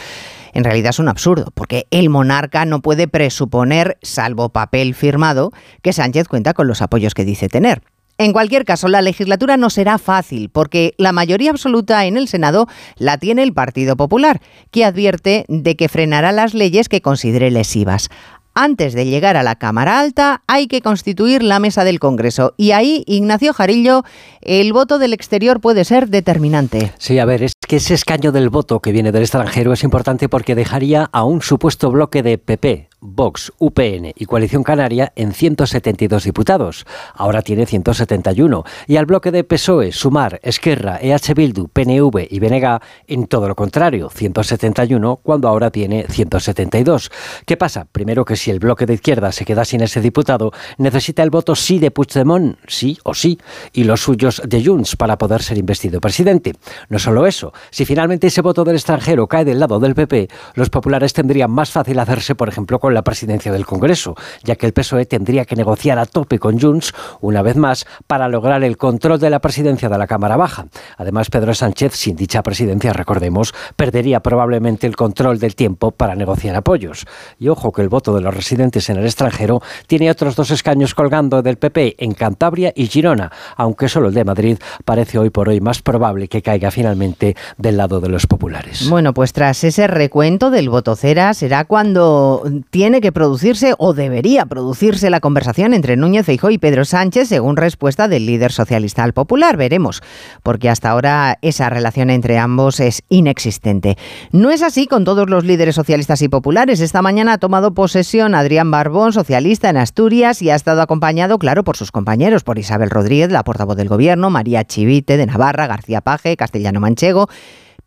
en 0.54 0.64
realidad 0.64 0.92
es 0.92 1.00
un 1.00 1.10
absurdo, 1.10 1.52
porque 1.54 1.88
el 1.92 2.10
monarca 2.10 2.66
no 2.66 2.82
puede 2.82 3.08
presuponer, 3.08 3.98
salvo 4.02 4.50
papel 4.50 4.96
firmado, 4.96 5.52
que 5.82 5.94
Sánchez 5.94 6.28
cuenta 6.28 6.54
con 6.54 6.68
los 6.68 6.82
apoyos 6.82 7.14
que 7.14 7.26
dice 7.26 7.50
tener. 7.50 7.82
En 8.22 8.34
cualquier 8.34 8.66
caso, 8.66 8.88
la 8.88 9.02
legislatura 9.02 9.58
no 9.58 9.72
será 9.72 9.98
fácil 9.98 10.50
porque 10.50 10.94
la 10.98 11.12
mayoría 11.12 11.50
absoluta 11.50 12.06
en 12.06 12.18
el 12.18 12.28
Senado 12.28 12.68
la 12.98 13.18
tiene 13.18 13.42
el 13.42 13.52
Partido 13.52 13.96
Popular, 13.96 14.42
que 14.70 14.86
advierte 14.86 15.46
de 15.48 15.76
que 15.76 15.90
frenará 15.90 16.32
las 16.32 16.54
leyes 16.54 16.88
que 16.88 17.02
considere 17.02 17.50
lesivas. 17.50 18.10
Antes 18.54 18.94
de 18.94 19.06
llegar 19.06 19.38
a 19.38 19.44
la 19.44 19.56
Cámara 19.56 20.00
Alta 20.00 20.44
hay 20.46 20.68
que 20.68 20.82
constituir 20.82 21.42
la 21.42 21.60
mesa 21.60 21.86
del 21.86 22.00
Congreso 22.00 22.54
y 22.58 22.72
ahí, 22.72 23.06
Ignacio 23.08 23.54
Jarillo, 23.54 24.04
el 24.42 24.74
voto 24.74 25.00
del 25.00 25.14
exterior 25.14 25.62
puede 25.62 25.86
ser 25.86 26.10
determinante. 26.10 26.92
Sí, 26.98 27.18
a 27.20 27.26
ver, 27.26 27.44
es 27.44 27.54
que 27.66 27.78
ese 27.78 27.94
escaño 27.94 28.34
del 28.34 28.50
voto 28.50 28.82
que 28.82 28.92
viene 28.92 29.14
del 29.14 29.24
extranjero 29.24 29.72
es 29.72 29.84
importante 29.84 30.28
porque 30.28 30.54
dejaría 30.54 31.10
a 31.14 31.24
un 31.24 31.42
supuesto 31.42 31.92
bloque 31.92 32.24
de 32.24 32.38
PP, 32.38 32.90
Vox, 33.02 33.52
UPN 33.58 34.14
y 34.16 34.26
Coalición 34.26 34.64
Canaria 34.64 35.12
en 35.16 35.34
172 35.34 36.24
diputados. 36.24 36.86
Ahora 37.16 37.42
tiene 37.42 37.66
171. 37.66 38.64
Y 38.88 38.98
al 38.98 39.08
bloque 39.08 39.32
de 39.32 39.44
PSOE, 39.44 39.92
Sumar, 39.92 40.40
Esquerra, 40.44 41.00
EH 41.02 41.34
Bildu, 41.36 41.68
PNV 41.68 42.28
y 42.30 42.40
BNG 42.40 42.80
en 43.08 43.26
todo 43.26 43.48
lo 43.48 43.56
contrario, 43.56 44.10
171 44.10 45.18
cuando 45.24 45.48
ahora 45.48 45.72
tiene 45.72 46.06
172. 46.08 47.12
¿Qué 47.46 47.58
pasa? 47.58 47.88
Primero 47.92 48.24
que 48.24 48.36
si 48.36 48.52
el 48.52 48.60
bloque 48.60 48.86
de 48.86 48.94
izquierda 48.94 49.32
se 49.32 49.46
queda 49.46 49.66
sin 49.66 49.82
ese 49.82 50.00
diputado, 50.00 50.52
necesita 50.78 51.24
el 51.24 51.32
voto 51.32 51.56
sí 51.56 51.80
de 51.80 51.92
Puigdemont, 51.92 52.58
sí 52.68 53.00
o 53.04 53.14
sí, 53.14 53.40
y 53.74 53.84
los 53.84 54.02
suyos 54.02 54.42
de 54.46 54.64
Junts 54.64 54.96
para 54.96 55.18
poder 55.18 55.42
ser 55.42 55.58
investido 55.58 56.00
presidente. 56.00 56.54
No 56.90 57.00
solo 57.00 57.26
eso, 57.26 57.52
si 57.72 57.86
finalmente 57.86 58.28
ese 58.28 58.42
voto 58.42 58.64
del 58.64 58.76
extranjero 58.76 59.28
cae 59.28 59.46
del 59.46 59.60
lado 59.60 59.80
del 59.80 59.96
PP, 59.96 60.30
los 60.54 60.70
populares 60.70 61.14
tendrían 61.14 61.50
más 61.50 61.72
fácil 61.72 61.98
hacerse, 61.98 62.36
por 62.36 62.48
ejemplo, 62.48 62.80
con 62.80 62.91
la 62.94 63.04
presidencia 63.04 63.52
del 63.52 63.66
Congreso, 63.66 64.16
ya 64.44 64.56
que 64.56 64.66
el 64.66 64.74
PSOE 64.74 65.06
tendría 65.06 65.46
que 65.46 65.56
negociar 65.56 66.00
a 66.00 66.06
tope 66.06 66.40
con 66.40 66.60
Junts, 66.60 66.94
una 67.22 67.42
vez 67.42 67.56
más, 67.56 67.86
para 68.08 68.28
lograr 68.28 68.64
el 68.64 68.78
control 68.78 69.20
de 69.20 69.30
la 69.30 69.40
presidencia 69.40 69.90
de 69.90 69.98
la 69.98 70.08
Cámara 70.08 70.38
Baja. 70.38 70.68
Además, 70.98 71.30
Pedro 71.30 71.54
Sánchez, 71.54 71.94
sin 71.96 72.16
dicha 72.16 72.44
presidencia, 72.44 72.94
recordemos, 72.94 73.54
perdería 73.76 74.22
probablemente 74.22 74.88
el 74.88 74.96
control 74.96 75.40
del 75.40 75.56
tiempo 75.56 75.92
para 75.92 76.16
negociar 76.16 76.56
apoyos. 76.56 77.06
Y 77.40 77.48
ojo 77.48 77.72
que 77.72 77.82
el 77.82 77.90
voto 77.90 78.16
de 78.16 78.22
los 78.22 78.34
residentes 78.34 78.90
en 78.90 78.98
el 78.98 79.06
extranjero 79.06 79.62
tiene 79.88 80.10
otros 80.10 80.36
dos 80.36 80.52
escaños 80.52 80.96
colgando 80.96 81.42
del 81.42 81.58
PP 81.58 81.96
en 82.04 82.14
Cantabria 82.14 82.74
y 82.76 82.88
Girona, 82.88 83.32
aunque 83.56 83.90
solo 83.90 84.10
el 84.10 84.14
de 84.14 84.24
Madrid 84.24 84.58
parece 84.86 85.18
hoy 85.18 85.30
por 85.30 85.50
hoy 85.50 85.62
más 85.62 85.82
probable 85.82 86.28
que 86.28 86.42
caiga 86.42 86.72
finalmente 86.72 87.36
del 87.58 87.78
lado 87.78 88.00
de 88.00 88.10
los 88.10 88.28
populares. 88.28 88.90
Bueno, 88.90 89.14
pues 89.14 89.34
tras 89.34 89.64
ese 89.64 89.88
recuento 89.88 90.50
del 90.50 90.70
voto 90.70 90.96
cera 90.96 91.34
será 91.34 91.66
cuando 91.66 92.44
tiene 92.82 93.00
que 93.00 93.12
producirse 93.12 93.76
o 93.78 93.94
debería 93.94 94.48
producirse 94.48 95.12
la 95.12 95.20
conversación 95.20 95.76
entre 95.76 95.98
Núñez 95.98 96.26
Feijóo 96.26 96.50
y 96.50 96.58
Pedro 96.58 96.84
Sánchez 96.84 97.28
según 97.28 97.56
respuesta 97.56 98.08
del 98.08 98.26
líder 98.26 98.52
socialista 98.52 99.04
al 99.04 99.14
popular. 99.14 99.56
Veremos, 99.56 100.02
porque 100.42 100.68
hasta 100.68 100.90
ahora 100.90 101.38
esa 101.44 101.70
relación 101.70 102.10
entre 102.10 102.40
ambos 102.40 102.80
es 102.80 103.04
inexistente. 103.08 104.00
No 104.32 104.50
es 104.50 104.64
así 104.64 104.88
con 104.88 105.04
todos 105.04 105.30
los 105.30 105.46
líderes 105.46 105.76
socialistas 105.76 106.24
y 106.24 106.28
populares. 106.28 106.80
Esta 106.80 107.04
mañana 107.04 107.34
ha 107.34 107.38
tomado 107.38 107.76
posesión 107.76 108.34
Adrián 108.34 108.72
Barbón, 108.72 109.14
socialista 109.14 109.70
en 109.70 109.78
Asturias, 109.78 110.42
y 110.42 110.50
ha 110.50 110.56
estado 110.56 110.82
acompañado, 110.82 111.38
claro, 111.38 111.64
por 111.64 111.78
sus 111.78 111.92
compañeros, 111.92 112.44
por 112.44 112.58
Isabel 112.58 112.90
Rodríguez, 112.90 113.30
la 113.32 113.44
portavoz 113.44 113.78
del 113.78 113.90
gobierno, 113.90 114.32
María 114.32 114.64
Chivite 114.64 115.18
de 115.18 115.28
Navarra, 115.28 115.68
García 115.68 116.02
Paje, 116.02 116.36
Castellano 116.36 116.80
Manchego 116.80 117.30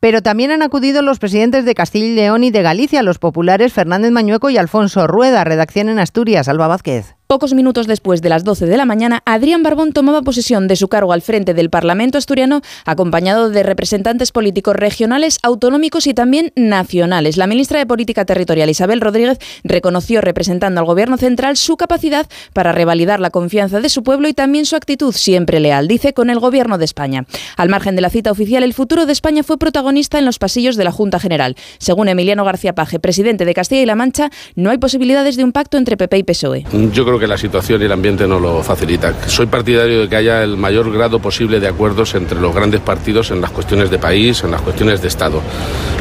pero 0.05 0.21
también 0.21 0.51
han 0.51 0.61
acudido 0.61 1.01
los 1.01 1.19
presidentes 1.19 1.65
de 1.65 1.75
Castilla 1.75 2.05
y 2.05 2.15
León 2.15 2.45
y 2.45 2.51
de 2.51 2.61
Galicia, 2.61 3.03
los 3.03 3.19
populares 3.19 3.73
Fernández 3.73 4.11
Mañueco 4.11 4.51
y 4.51 4.59
Alfonso 4.59 5.07
Rueda, 5.07 5.45
redacción 5.45 5.89
en 5.89 5.99
Asturias. 5.99 6.47
Alba 6.47 6.69
Vázquez. 6.69 7.15
Pocos 7.35 7.53
minutos 7.53 7.89
después 7.89 8.23
de 8.23 8.29
las 8.29 8.45
12 8.45 8.67
de 8.67 8.77
la 8.77 8.85
mañana, 8.85 9.21
Adrián 9.25 9.65
Barbón 9.65 9.93
tomaba 9.93 10.23
posesión 10.23 10.69
de 10.69 10.77
su 10.77 10.87
cargo 10.87 11.13
al 11.13 11.21
frente 11.21 11.53
del 11.53 11.69
Parlamento 11.69 12.17
asturiano, 12.17 12.61
acompañado 12.85 13.51
de 13.51 13.65
representantes 13.65 14.31
políticos 14.31 14.77
regionales, 14.77 15.41
autonómicos 15.43 16.07
y 16.07 16.15
también 16.15 16.53
nacionales. 16.55 17.37
La 17.37 17.49
ministra 17.49 17.81
de 17.81 17.87
Política 17.87 18.25
Territorial, 18.25 18.71
Isabel 18.71 19.01
Rodríguez, 19.01 19.39
reconoció, 19.65 20.21
representando 20.21 20.79
al 20.79 20.87
Gobierno 20.87 21.17
central, 21.17 21.57
su 21.57 21.77
capacidad 21.77 22.29
para 22.53 22.71
revalidar 22.71 23.19
la 23.19 23.31
confianza 23.31 23.81
de 23.81 23.89
su 23.89 24.05
pueblo 24.05 24.29
y 24.29 24.33
también 24.33 24.65
su 24.65 24.77
actitud 24.77 25.13
siempre 25.13 25.59
leal, 25.59 25.89
dice, 25.89 26.15
con 26.15 26.31
el 26.31 26.39
Gobierno 26.39 26.79
de 26.79 26.85
España. 26.85 27.27
Al 27.57 27.69
margen 27.69 27.97
de 27.97 28.03
la 28.03 28.11
cita 28.11 28.31
oficial, 28.31 28.63
el 28.63 28.75
futuro 28.75 29.07
de 29.07 29.13
España 29.13 29.43
fue 29.43 29.59
protagonista 29.59 30.21
en 30.21 30.25
los 30.25 30.39
pasillos 30.39 30.77
de 30.77 30.85
la 30.85 30.93
Junta 30.93 31.19
General. 31.19 31.57
Según 31.79 32.07
Emiliano 32.07 32.45
García 32.45 32.77
Paje, 32.77 33.01
presidente 33.01 33.45
de 33.45 33.55
Castilla 33.55 33.83
y 33.83 33.87
La 33.87 33.97
Mancha, 33.97 34.31
no 34.55 34.71
hay 34.71 34.79
posibilidades 34.79 35.37
de 35.37 35.43
un 35.43 35.51
pacto 35.51 35.79
entre 35.79 35.97
PP 35.97 36.19
y 36.19 36.23
PSOE. 36.23 36.65
La 37.27 37.39
situación 37.39 37.83
y 37.83 37.85
el 37.85 37.93
ambiente 37.93 38.27
no 38.27 38.39
lo 38.39 38.63
facilita. 38.63 39.15
Soy 39.27 39.47
partidario 39.47 40.03
de 40.03 40.09
que 40.09 40.17
haya 40.17 40.43
el 40.43 40.57
mayor 40.57 40.93
grado 40.93 41.19
posible 41.19 41.61
de 41.61 41.69
acuerdos 41.69 42.15
entre 42.15 42.41
los 42.41 42.55
grandes 42.55 42.81
partidos 42.81 43.31
en 43.31 43.41
las 43.41 43.51
cuestiones 43.51 43.91
de 43.91 43.99
país, 43.99 44.43
en 44.45 44.51
las 44.51 44.63
cuestiones 44.63 45.01
de 45.03 45.09
Estado. 45.09 45.43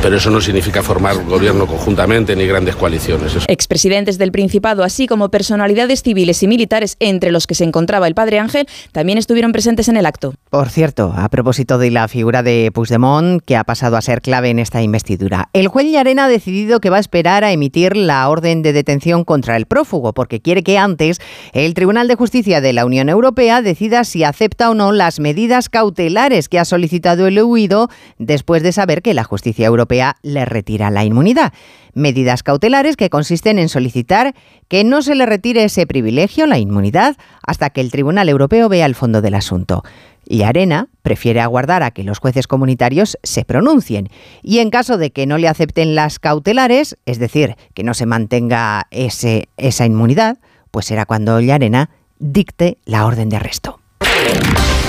Pero 0.01 0.17
eso 0.17 0.29
no 0.29 0.41
significa 0.41 0.83
formar 0.83 1.23
gobierno 1.25 1.65
conjuntamente 1.65 2.35
ni 2.35 2.45
grandes 2.45 2.75
coaliciones. 2.75 3.37
Expresidentes 3.47 4.17
del 4.17 4.31
Principado, 4.31 4.83
así 4.83 5.07
como 5.07 5.29
personalidades 5.29 6.03
civiles 6.03 6.43
y 6.43 6.47
militares, 6.47 6.97
entre 6.99 7.31
los 7.31 7.47
que 7.47 7.55
se 7.55 7.63
encontraba 7.63 8.07
el 8.07 8.15
padre 8.15 8.39
Ángel, 8.39 8.67
también 8.91 9.17
estuvieron 9.17 9.51
presentes 9.51 9.87
en 9.87 9.97
el 9.97 10.05
acto. 10.05 10.33
Por 10.49 10.69
cierto, 10.69 11.13
a 11.15 11.29
propósito 11.29 11.77
de 11.77 11.91
la 11.91 12.07
figura 12.07 12.43
de 12.43 12.71
Puigdemont, 12.73 13.41
que 13.43 13.55
ha 13.55 13.63
pasado 13.63 13.97
a 13.97 14.01
ser 14.01 14.21
clave 14.21 14.49
en 14.49 14.59
esta 14.59 14.81
investidura, 14.81 15.49
el 15.53 15.67
juez 15.67 15.87
Llarena 15.91 16.25
ha 16.25 16.29
decidido 16.29 16.79
que 16.79 16.89
va 16.89 16.97
a 16.97 16.99
esperar 16.99 17.43
a 17.43 17.51
emitir 17.51 17.95
la 17.95 18.27
orden 18.29 18.61
de 18.61 18.73
detención 18.73 19.23
contra 19.23 19.57
el 19.57 19.65
prófugo, 19.65 20.13
porque 20.13 20.41
quiere 20.41 20.63
que 20.63 20.77
antes 20.77 21.12
el 21.53 21.73
Tribunal 21.73 22.07
de 22.07 22.15
Justicia 22.15 22.61
de 22.61 22.73
la 22.73 22.85
Unión 22.85 23.09
Europea 23.09 23.61
decida 23.61 24.03
si 24.03 24.23
acepta 24.23 24.69
o 24.69 24.75
no 24.75 24.91
las 24.91 25.19
medidas 25.19 25.69
cautelares 25.69 26.49
que 26.49 26.59
ha 26.59 26.65
solicitado 26.65 27.27
el 27.27 27.41
huido 27.41 27.89
después 28.17 28.63
de 28.63 28.71
saber 28.71 29.01
que 29.01 29.13
la 29.13 29.23
justicia 29.23 29.67
europea 29.67 30.15
le 30.21 30.45
retira 30.45 30.89
la 30.89 31.03
inmunidad. 31.03 31.53
Medidas 31.93 32.41
cautelares 32.41 32.97
que 32.97 33.09
consisten 33.09 33.59
en 33.59 33.69
solicitar 33.69 34.33
que 34.67 34.83
no 34.83 35.01
se 35.01 35.13
le 35.13 35.25
retire 35.27 35.63
ese 35.63 35.85
privilegio, 35.85 36.47
la 36.47 36.57
inmunidad, 36.57 37.17
hasta 37.45 37.69
que 37.69 37.81
el 37.81 37.91
Tribunal 37.91 38.29
Europeo 38.29 38.67
vea 38.67 38.87
el 38.87 38.95
fondo 38.95 39.21
del 39.21 39.35
asunto. 39.35 39.83
Y 40.25 40.43
Arena 40.43 40.87
prefiere 41.01 41.41
aguardar 41.41 41.83
a 41.83 41.91
que 41.91 42.03
los 42.03 42.19
jueces 42.19 42.47
comunitarios 42.47 43.17
se 43.23 43.43
pronuncien. 43.43 44.09
Y 44.41 44.59
en 44.59 44.69
caso 44.69 44.97
de 44.97 45.11
que 45.11 45.27
no 45.27 45.37
le 45.37 45.49
acepten 45.49 45.95
las 45.95 46.17
cautelares, 46.17 46.97
es 47.05 47.19
decir, 47.19 47.55
que 47.73 47.83
no 47.83 47.93
se 47.93 48.05
mantenga 48.05 48.87
esa 48.89 49.85
inmunidad, 49.85 50.37
pues 50.73 50.87
será 50.87 51.05
cuando 51.05 51.39
Llarena 51.39 51.91
dicte 52.17 52.79
la 52.85 53.05
orden 53.05 53.29
de 53.29 53.35
arresto. 53.35 53.79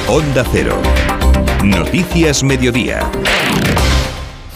Onda 0.09 0.43
Cero. 0.51 0.81
Noticias 1.63 2.43
Mediodía. 2.43 3.11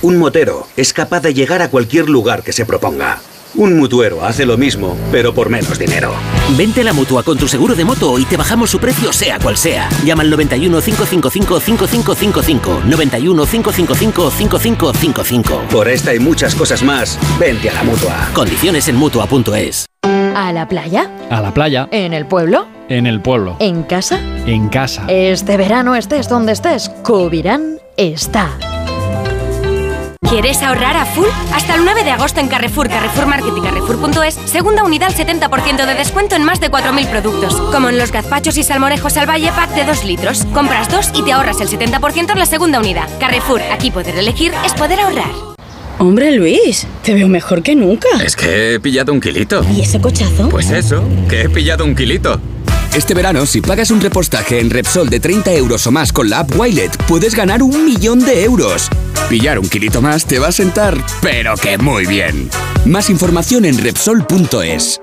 Un 0.01 0.17
motero 0.17 0.67
es 0.75 0.95
capaz 0.95 1.21
de 1.21 1.35
llegar 1.35 1.61
a 1.61 1.69
cualquier 1.69 2.09
lugar 2.09 2.43
que 2.43 2.55
se 2.55 2.65
proponga. 2.65 3.19
Un 3.57 3.79
mutuero 3.79 4.25
hace 4.25 4.47
lo 4.47 4.57
mismo, 4.57 4.97
pero 5.13 5.35
por 5.35 5.51
menos 5.51 5.79
dinero. 5.79 6.15
Vente 6.57 6.81
a 6.81 6.85
la 6.85 6.95
mutua 6.95 7.23
con 7.23 7.37
tu 7.37 7.47
seguro 7.47 7.75
de 7.75 7.85
moto 7.85 8.19
y 8.19 8.25
te 8.25 8.39
bajamos 8.39 8.71
su 8.71 8.79
precio, 8.79 9.13
sea 9.13 9.39
cual 9.39 9.59
sea. 9.59 9.91
Llama 10.07 10.23
al 10.23 10.31
91 10.31 10.81
555 10.81 11.61
5555. 11.61 12.83
91 12.87 13.47
555 13.47 14.31
5555. 14.31 15.63
Por 15.71 15.89
esta 15.89 16.15
y 16.15 16.21
muchas 16.21 16.55
cosas 16.55 16.83
más, 16.83 17.19
vente 17.39 17.69
a 17.69 17.75
la 17.75 17.83
mutua. 17.83 18.31
Condiciones 18.33 18.89
en 18.89 18.97
mutua.es. 18.97 19.89
¿A 20.39 20.53
la 20.53 20.69
playa? 20.69 21.11
A 21.31 21.41
la 21.41 21.53
playa. 21.53 21.89
¿En 21.91 22.15
el 22.15 22.25
pueblo? 22.25 22.69
En 22.89 23.09
el 23.09 23.21
pueblo. 23.21 23.57
¿En 23.59 23.83
casa? 23.83 24.21
En 24.47 24.69
casa. 24.69 25.03
Este 25.09 25.57
verano 25.57 25.97
estés 25.97 26.29
donde 26.29 26.53
estés, 26.53 26.91
Covirán 27.03 27.79
está. 27.97 28.51
¿Quieres 30.21 30.63
ahorrar 30.63 30.97
a 30.97 31.07
full? 31.07 31.27
Hasta 31.53 31.75
el 31.75 31.85
9 31.85 32.05
de 32.05 32.13
agosto 32.13 32.39
en 32.39 32.47
Carrefour, 32.47 32.89
Carrefour 32.89 33.27
Market 33.27 33.53
y 33.57 33.61
Carrefour.es, 33.61 34.35
segunda 34.35 34.85
unidad 34.85 35.09
al 35.09 35.15
70% 35.17 35.87
de 35.87 35.95
descuento 35.95 36.37
en 36.37 36.45
más 36.45 36.61
de 36.61 36.71
4.000 36.71 37.11
productos, 37.11 37.61
como 37.73 37.89
en 37.89 37.99
los 37.99 38.13
gazpachos 38.13 38.57
y 38.59 38.63
salmorejos 38.63 39.17
al 39.17 39.29
valle 39.29 39.51
pack 39.51 39.71
de 39.71 39.87
2 39.87 40.05
litros. 40.05 40.45
Compras 40.55 40.89
dos 40.89 41.11
y 41.17 41.25
te 41.25 41.33
ahorras 41.33 41.61
el 41.61 41.69
70% 41.69 42.31
en 42.31 42.39
la 42.39 42.47
segunda 42.47 42.79
unidad. 42.79 43.09
Carrefour, 43.19 43.61
aquí 43.73 43.91
poder 43.91 44.17
elegir 44.17 44.53
es 44.65 44.73
poder 44.75 45.01
ahorrar. 45.01 45.48
Hombre 45.99 46.31
Luis, 46.33 46.87
te 47.03 47.13
veo 47.13 47.27
mejor 47.29 47.63
que 47.63 47.75
nunca. 47.75 48.09
Es 48.25 48.37
que 48.37 48.75
he 48.75 48.81
pillado 48.81 49.13
un 49.13 49.21
kilito. 49.21 49.65
¿Y 49.77 49.81
ese 49.81 50.01
cochazo? 50.01 50.49
Pues 50.49 50.71
eso, 50.71 51.03
que 51.29 51.43
he 51.43 51.49
pillado 51.49 51.85
un 51.85 51.97
kilito. 51.97 52.41
Este 52.95 53.15
verano, 53.15 53.47
si 53.47 53.61
pagas 53.61 53.91
un 53.91 54.01
repostaje 54.01 54.61
en 54.61 54.71
Repsol 54.71 55.11
de 55.11 55.19
30 55.19 55.53
euros 55.55 55.87
o 55.87 55.91
más 55.91 56.13
con 56.13 56.31
la 56.31 56.41
app 56.41 56.57
Wilet, 56.57 56.97
puedes 57.09 57.35
ganar 57.35 57.63
un 57.63 57.85
millón 57.85 58.21
de 58.21 58.45
euros. 58.45 58.89
Pillar 59.29 59.59
un 59.59 59.69
kilito 59.69 60.01
más 60.01 60.25
te 60.25 60.39
va 60.39 60.49
a 60.49 60.53
sentar, 60.53 60.97
pero 61.21 61.57
que 61.57 61.77
muy 61.79 62.07
bien. 62.07 62.49
Más 62.87 63.11
información 63.11 63.65
en 63.65 63.83
Repsol.es. 63.83 65.01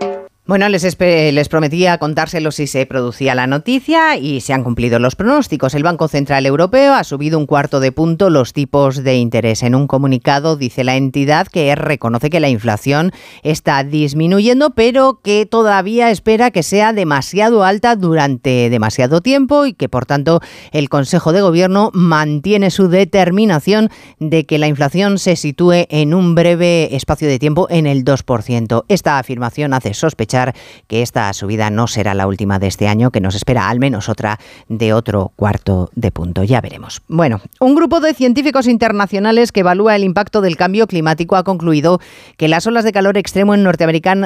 Bueno, 0.48 0.70
les, 0.70 0.96
les 1.00 1.50
prometía 1.50 1.98
contárselo 1.98 2.52
si 2.52 2.68
se 2.68 2.86
producía 2.86 3.34
la 3.34 3.48
noticia 3.48 4.16
y 4.16 4.42
se 4.42 4.54
han 4.54 4.64
cumplido 4.64 5.00
los 5.00 5.16
pronósticos. 5.16 5.74
El 5.74 5.82
Banco 5.82 6.08
Central 6.08 6.46
Europeo 6.46 6.94
ha 6.94 7.04
subido 7.04 7.40
un 7.40 7.48
cuarto 7.48 7.80
de 7.80 7.92
punto 7.92 8.30
los 8.30 8.54
tipos 8.54 9.04
de 9.04 9.16
interés. 9.16 9.64
En 9.64 9.74
un 9.74 9.88
comunicado 9.88 10.56
dice 10.56 10.84
la 10.84 10.98
entidad 10.98 11.48
que 11.48 11.74
reconoce 11.74 12.30
que 12.30 12.40
la 12.40 12.50
inflación 12.50 13.12
está 13.42 13.84
disminuyendo, 13.84 14.76
pero 14.76 15.20
que 15.24 15.48
todavía 15.48 16.12
espera 16.12 16.52
que 16.52 16.62
sea 16.62 16.94
demasiado 16.94 17.64
alta 17.64 17.96
durante 17.96 18.70
demasiado 18.70 19.22
tiempo 19.22 19.66
y 19.66 19.74
que, 19.74 19.90
por 19.90 20.06
tanto, 20.06 20.42
el 20.72 20.90
Consejo 20.90 21.34
de 21.34 21.42
Gobierno 21.42 21.90
mantiene 21.96 22.70
su 22.70 22.88
determinación 22.88 23.90
de 24.20 24.46
que 24.46 24.60
la 24.60 24.68
inflación 24.68 25.18
se 25.18 25.38
sitúe 25.38 25.88
en 25.90 26.14
un 26.14 26.36
breve 26.36 26.96
espacio 26.96 27.28
de 27.28 27.40
tiempo 27.40 27.66
en 27.72 27.88
el 27.88 28.06
2%. 28.06 28.84
Esta 28.90 29.18
afirmación 29.18 29.74
hace 29.74 29.96
sospechar 29.96 30.35
que 30.88 31.02
esta 31.02 31.32
subida 31.34 31.70
no 31.70 31.88
será 31.88 32.14
la 32.14 32.28
última 32.28 32.60
de 32.60 32.68
este 32.68 32.88
año, 32.88 33.12
que 33.12 33.22
nos 33.22 33.36
espera 33.36 33.70
al 33.70 33.80
menos 33.80 34.10
otra 34.10 34.40
de 34.68 34.94
otro 34.94 35.32
cuarto 35.36 35.90
de 35.96 36.12
punto. 36.12 36.44
Ya 36.44 36.62
veremos. 36.62 37.02
Bueno, 37.08 37.42
un 37.60 37.76
grupo 37.76 38.00
de 38.00 38.14
científicos 38.14 38.68
internacionales 38.68 39.52
que 39.52 39.62
evalúa 39.62 39.96
el 39.96 40.04
impacto 40.04 40.42
del 40.42 40.58
cambio 40.58 40.88
climático 40.88 41.36
ha 41.36 41.44
concluido 41.44 42.00
que 42.38 42.48
las 42.48 42.68
olas 42.68 42.84
de 42.84 42.92
calor 42.92 43.18
extremo 43.18 43.54
en, 43.54 43.66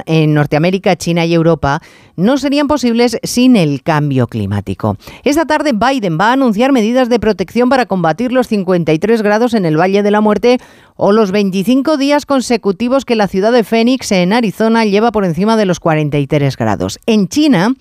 en 0.06 0.34
Norteamérica, 0.34 0.96
China 0.96 1.26
y 1.26 1.34
Europa 1.34 1.82
no 2.16 2.38
serían 2.38 2.68
posibles 2.68 3.18
sin 3.24 3.56
el 3.56 3.82
cambio 3.84 4.28
climático. 4.28 4.98
Esta 5.24 5.46
tarde 5.46 5.72
Biden 5.74 6.18
va 6.20 6.30
a 6.30 6.34
anunciar 6.34 6.72
medidas 6.72 7.10
de 7.10 7.20
protección 7.20 7.70
para 7.70 7.86
combatir 7.86 8.32
los 8.32 8.48
53 8.48 9.22
grados 9.22 9.54
en 9.54 9.66
el 9.66 9.80
Valle 9.80 10.04
de 10.04 10.12
la 10.12 10.22
Muerte 10.22 10.60
o 11.02 11.14
los 11.14 11.32
25 11.32 11.96
días 11.96 12.26
consecutivos 12.26 13.06
que 13.06 13.16
la 13.16 13.30
ciudad 13.30 13.54
de 13.54 13.64
Phoenix, 13.64 14.12
en 14.12 14.34
Arizona, 14.34 14.84
lleva 14.84 15.14
por 15.14 15.24
encima 15.24 15.56
de 15.56 15.66
los 15.66 15.80
43 15.80 16.58
grados. 16.58 17.00
En 17.06 17.30
China 17.30 17.74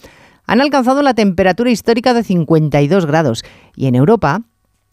han 0.47 0.61
alcanzado 0.61 1.03
la 1.03 1.15
temperatura 1.15 1.69
histórica 1.69 2.15
de 2.15 2.23
52 2.23 3.07
grados 3.07 3.45
y 3.75 3.89
en 3.89 3.97
Europa 3.97 4.43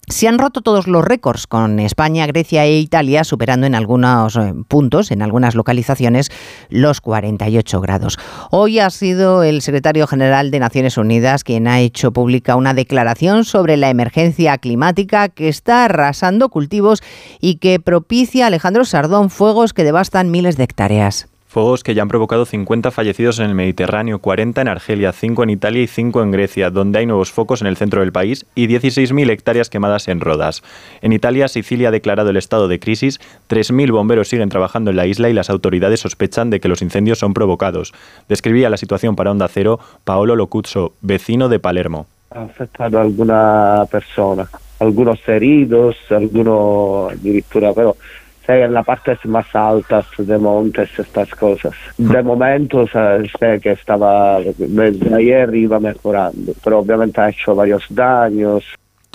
se 0.07 0.27
han 0.27 0.37
roto 0.37 0.61
todos 0.61 0.87
los 0.87 1.03
récords, 1.03 1.47
con 1.47 1.79
España, 1.79 2.25
Grecia 2.27 2.65
e 2.65 2.79
Italia 2.79 3.23
superando 3.23 3.67
en 3.67 3.75
algunos 3.75 4.35
eh, 4.35 4.53
puntos, 4.67 5.11
en 5.11 5.21
algunas 5.21 5.55
localizaciones, 5.55 6.31
los 6.69 7.01
48 7.01 7.81
grados. 7.81 8.17
Hoy 8.51 8.79
ha 8.79 8.89
sido 8.89 9.43
el 9.43 9.61
secretario 9.61 10.07
general 10.07 10.51
de 10.51 10.59
Naciones 10.59 10.97
Unidas 10.97 11.43
quien 11.43 11.67
ha 11.67 11.79
hecho 11.79 12.11
pública 12.11 12.55
una 12.55 12.73
declaración 12.73 13.45
sobre 13.45 13.77
la 13.77 13.89
emergencia 13.89 14.57
climática 14.57 15.29
que 15.29 15.49
está 15.49 15.85
arrasando 15.85 16.49
cultivos 16.49 17.01
y 17.39 17.55
que 17.55 17.79
propicia, 17.79 18.47
Alejandro 18.47 18.85
Sardón, 18.85 19.29
fuegos 19.29 19.73
que 19.73 19.83
devastan 19.83 20.31
miles 20.31 20.57
de 20.57 20.63
hectáreas. 20.63 21.27
Fuegos 21.55 21.85
que 21.85 21.93
ya 21.93 22.01
han 22.01 22.09
provocado 22.09 22.43
50 22.43 22.91
fallecidos 22.91 23.39
en 23.39 23.45
el 23.45 23.55
Mediterráneo, 23.55 24.19
40 24.19 24.59
en 24.59 24.67
Argelia, 24.67 25.13
5 25.13 25.43
en 25.43 25.49
Italia 25.51 25.83
y 25.83 25.87
5 25.87 26.21
en 26.21 26.31
Grecia, 26.31 26.69
donde 26.69 26.99
hay 26.99 27.05
nuevos 27.05 27.31
focos 27.31 27.61
en 27.61 27.67
el 27.67 27.77
centro 27.77 28.01
del 28.01 28.11
país 28.11 28.45
y 28.55 28.67
16.000 28.67 29.29
hectáreas 29.29 29.69
quemadas 29.69 30.09
en 30.09 30.19
Rodas. 30.19 30.63
En 31.01 31.13
Italia, 31.13 31.47
Sicilia 31.47 31.87
ha 31.87 31.91
declarado 31.91 32.29
el 32.29 32.35
estado 32.35 32.67
de 32.67 32.81
crisis, 32.81 33.21
3.000 33.47 33.89
bomberos 33.93 34.27
siguen 34.27 34.49
trabajando 34.49 34.91
en 34.91 34.97
la 34.97 35.07
isla 35.07 35.29
y 35.29 35.33
las 35.33 35.49
autoridades 35.49 36.01
sospechan 36.01 36.49
de 36.49 36.59
que 36.59 36.67
los 36.67 36.81
incendios 36.81 37.19
son 37.19 37.33
provocados. 37.33 37.93
Describía 38.27 38.69
la 38.69 38.75
situación 38.75 39.15
para 39.15 39.31
Onda 39.31 39.47
Cero 39.47 39.79
Paolo 40.03 40.35
Locuzzo, 40.35 40.91
vecino 40.99 41.47
de 41.47 41.59
Palermo. 41.59 42.07
Ha 42.31 42.41
afectado 42.41 42.99
a 42.99 43.03
alguna 43.03 43.85
persona, 43.89 44.45
algunos 44.81 45.25
heridos, 45.25 45.95
algunos 46.09 47.13
addirittura, 47.13 47.71
pero 47.73 47.95
sei 48.45 48.61
en 48.63 48.73
la 48.73 48.83
parte 48.83 49.17
más 49.25 49.47
altas 49.55 50.05
de 50.17 50.37
montes, 50.37 50.89
estas 50.97 51.29
cosas. 51.31 51.73
De 51.97 52.21
momento 52.21 52.85
sé 52.87 53.59
que 53.61 53.71
estaba, 53.71 54.39
desde 54.39 55.15
ayer 55.15 55.55
iba 55.55 55.79
mejorando, 55.79 56.53
pero 56.63 56.79
obviamente 56.79 57.21
ha 57.21 57.29
hecho 57.29 57.55
varios 57.55 57.85
daños. 57.89 58.63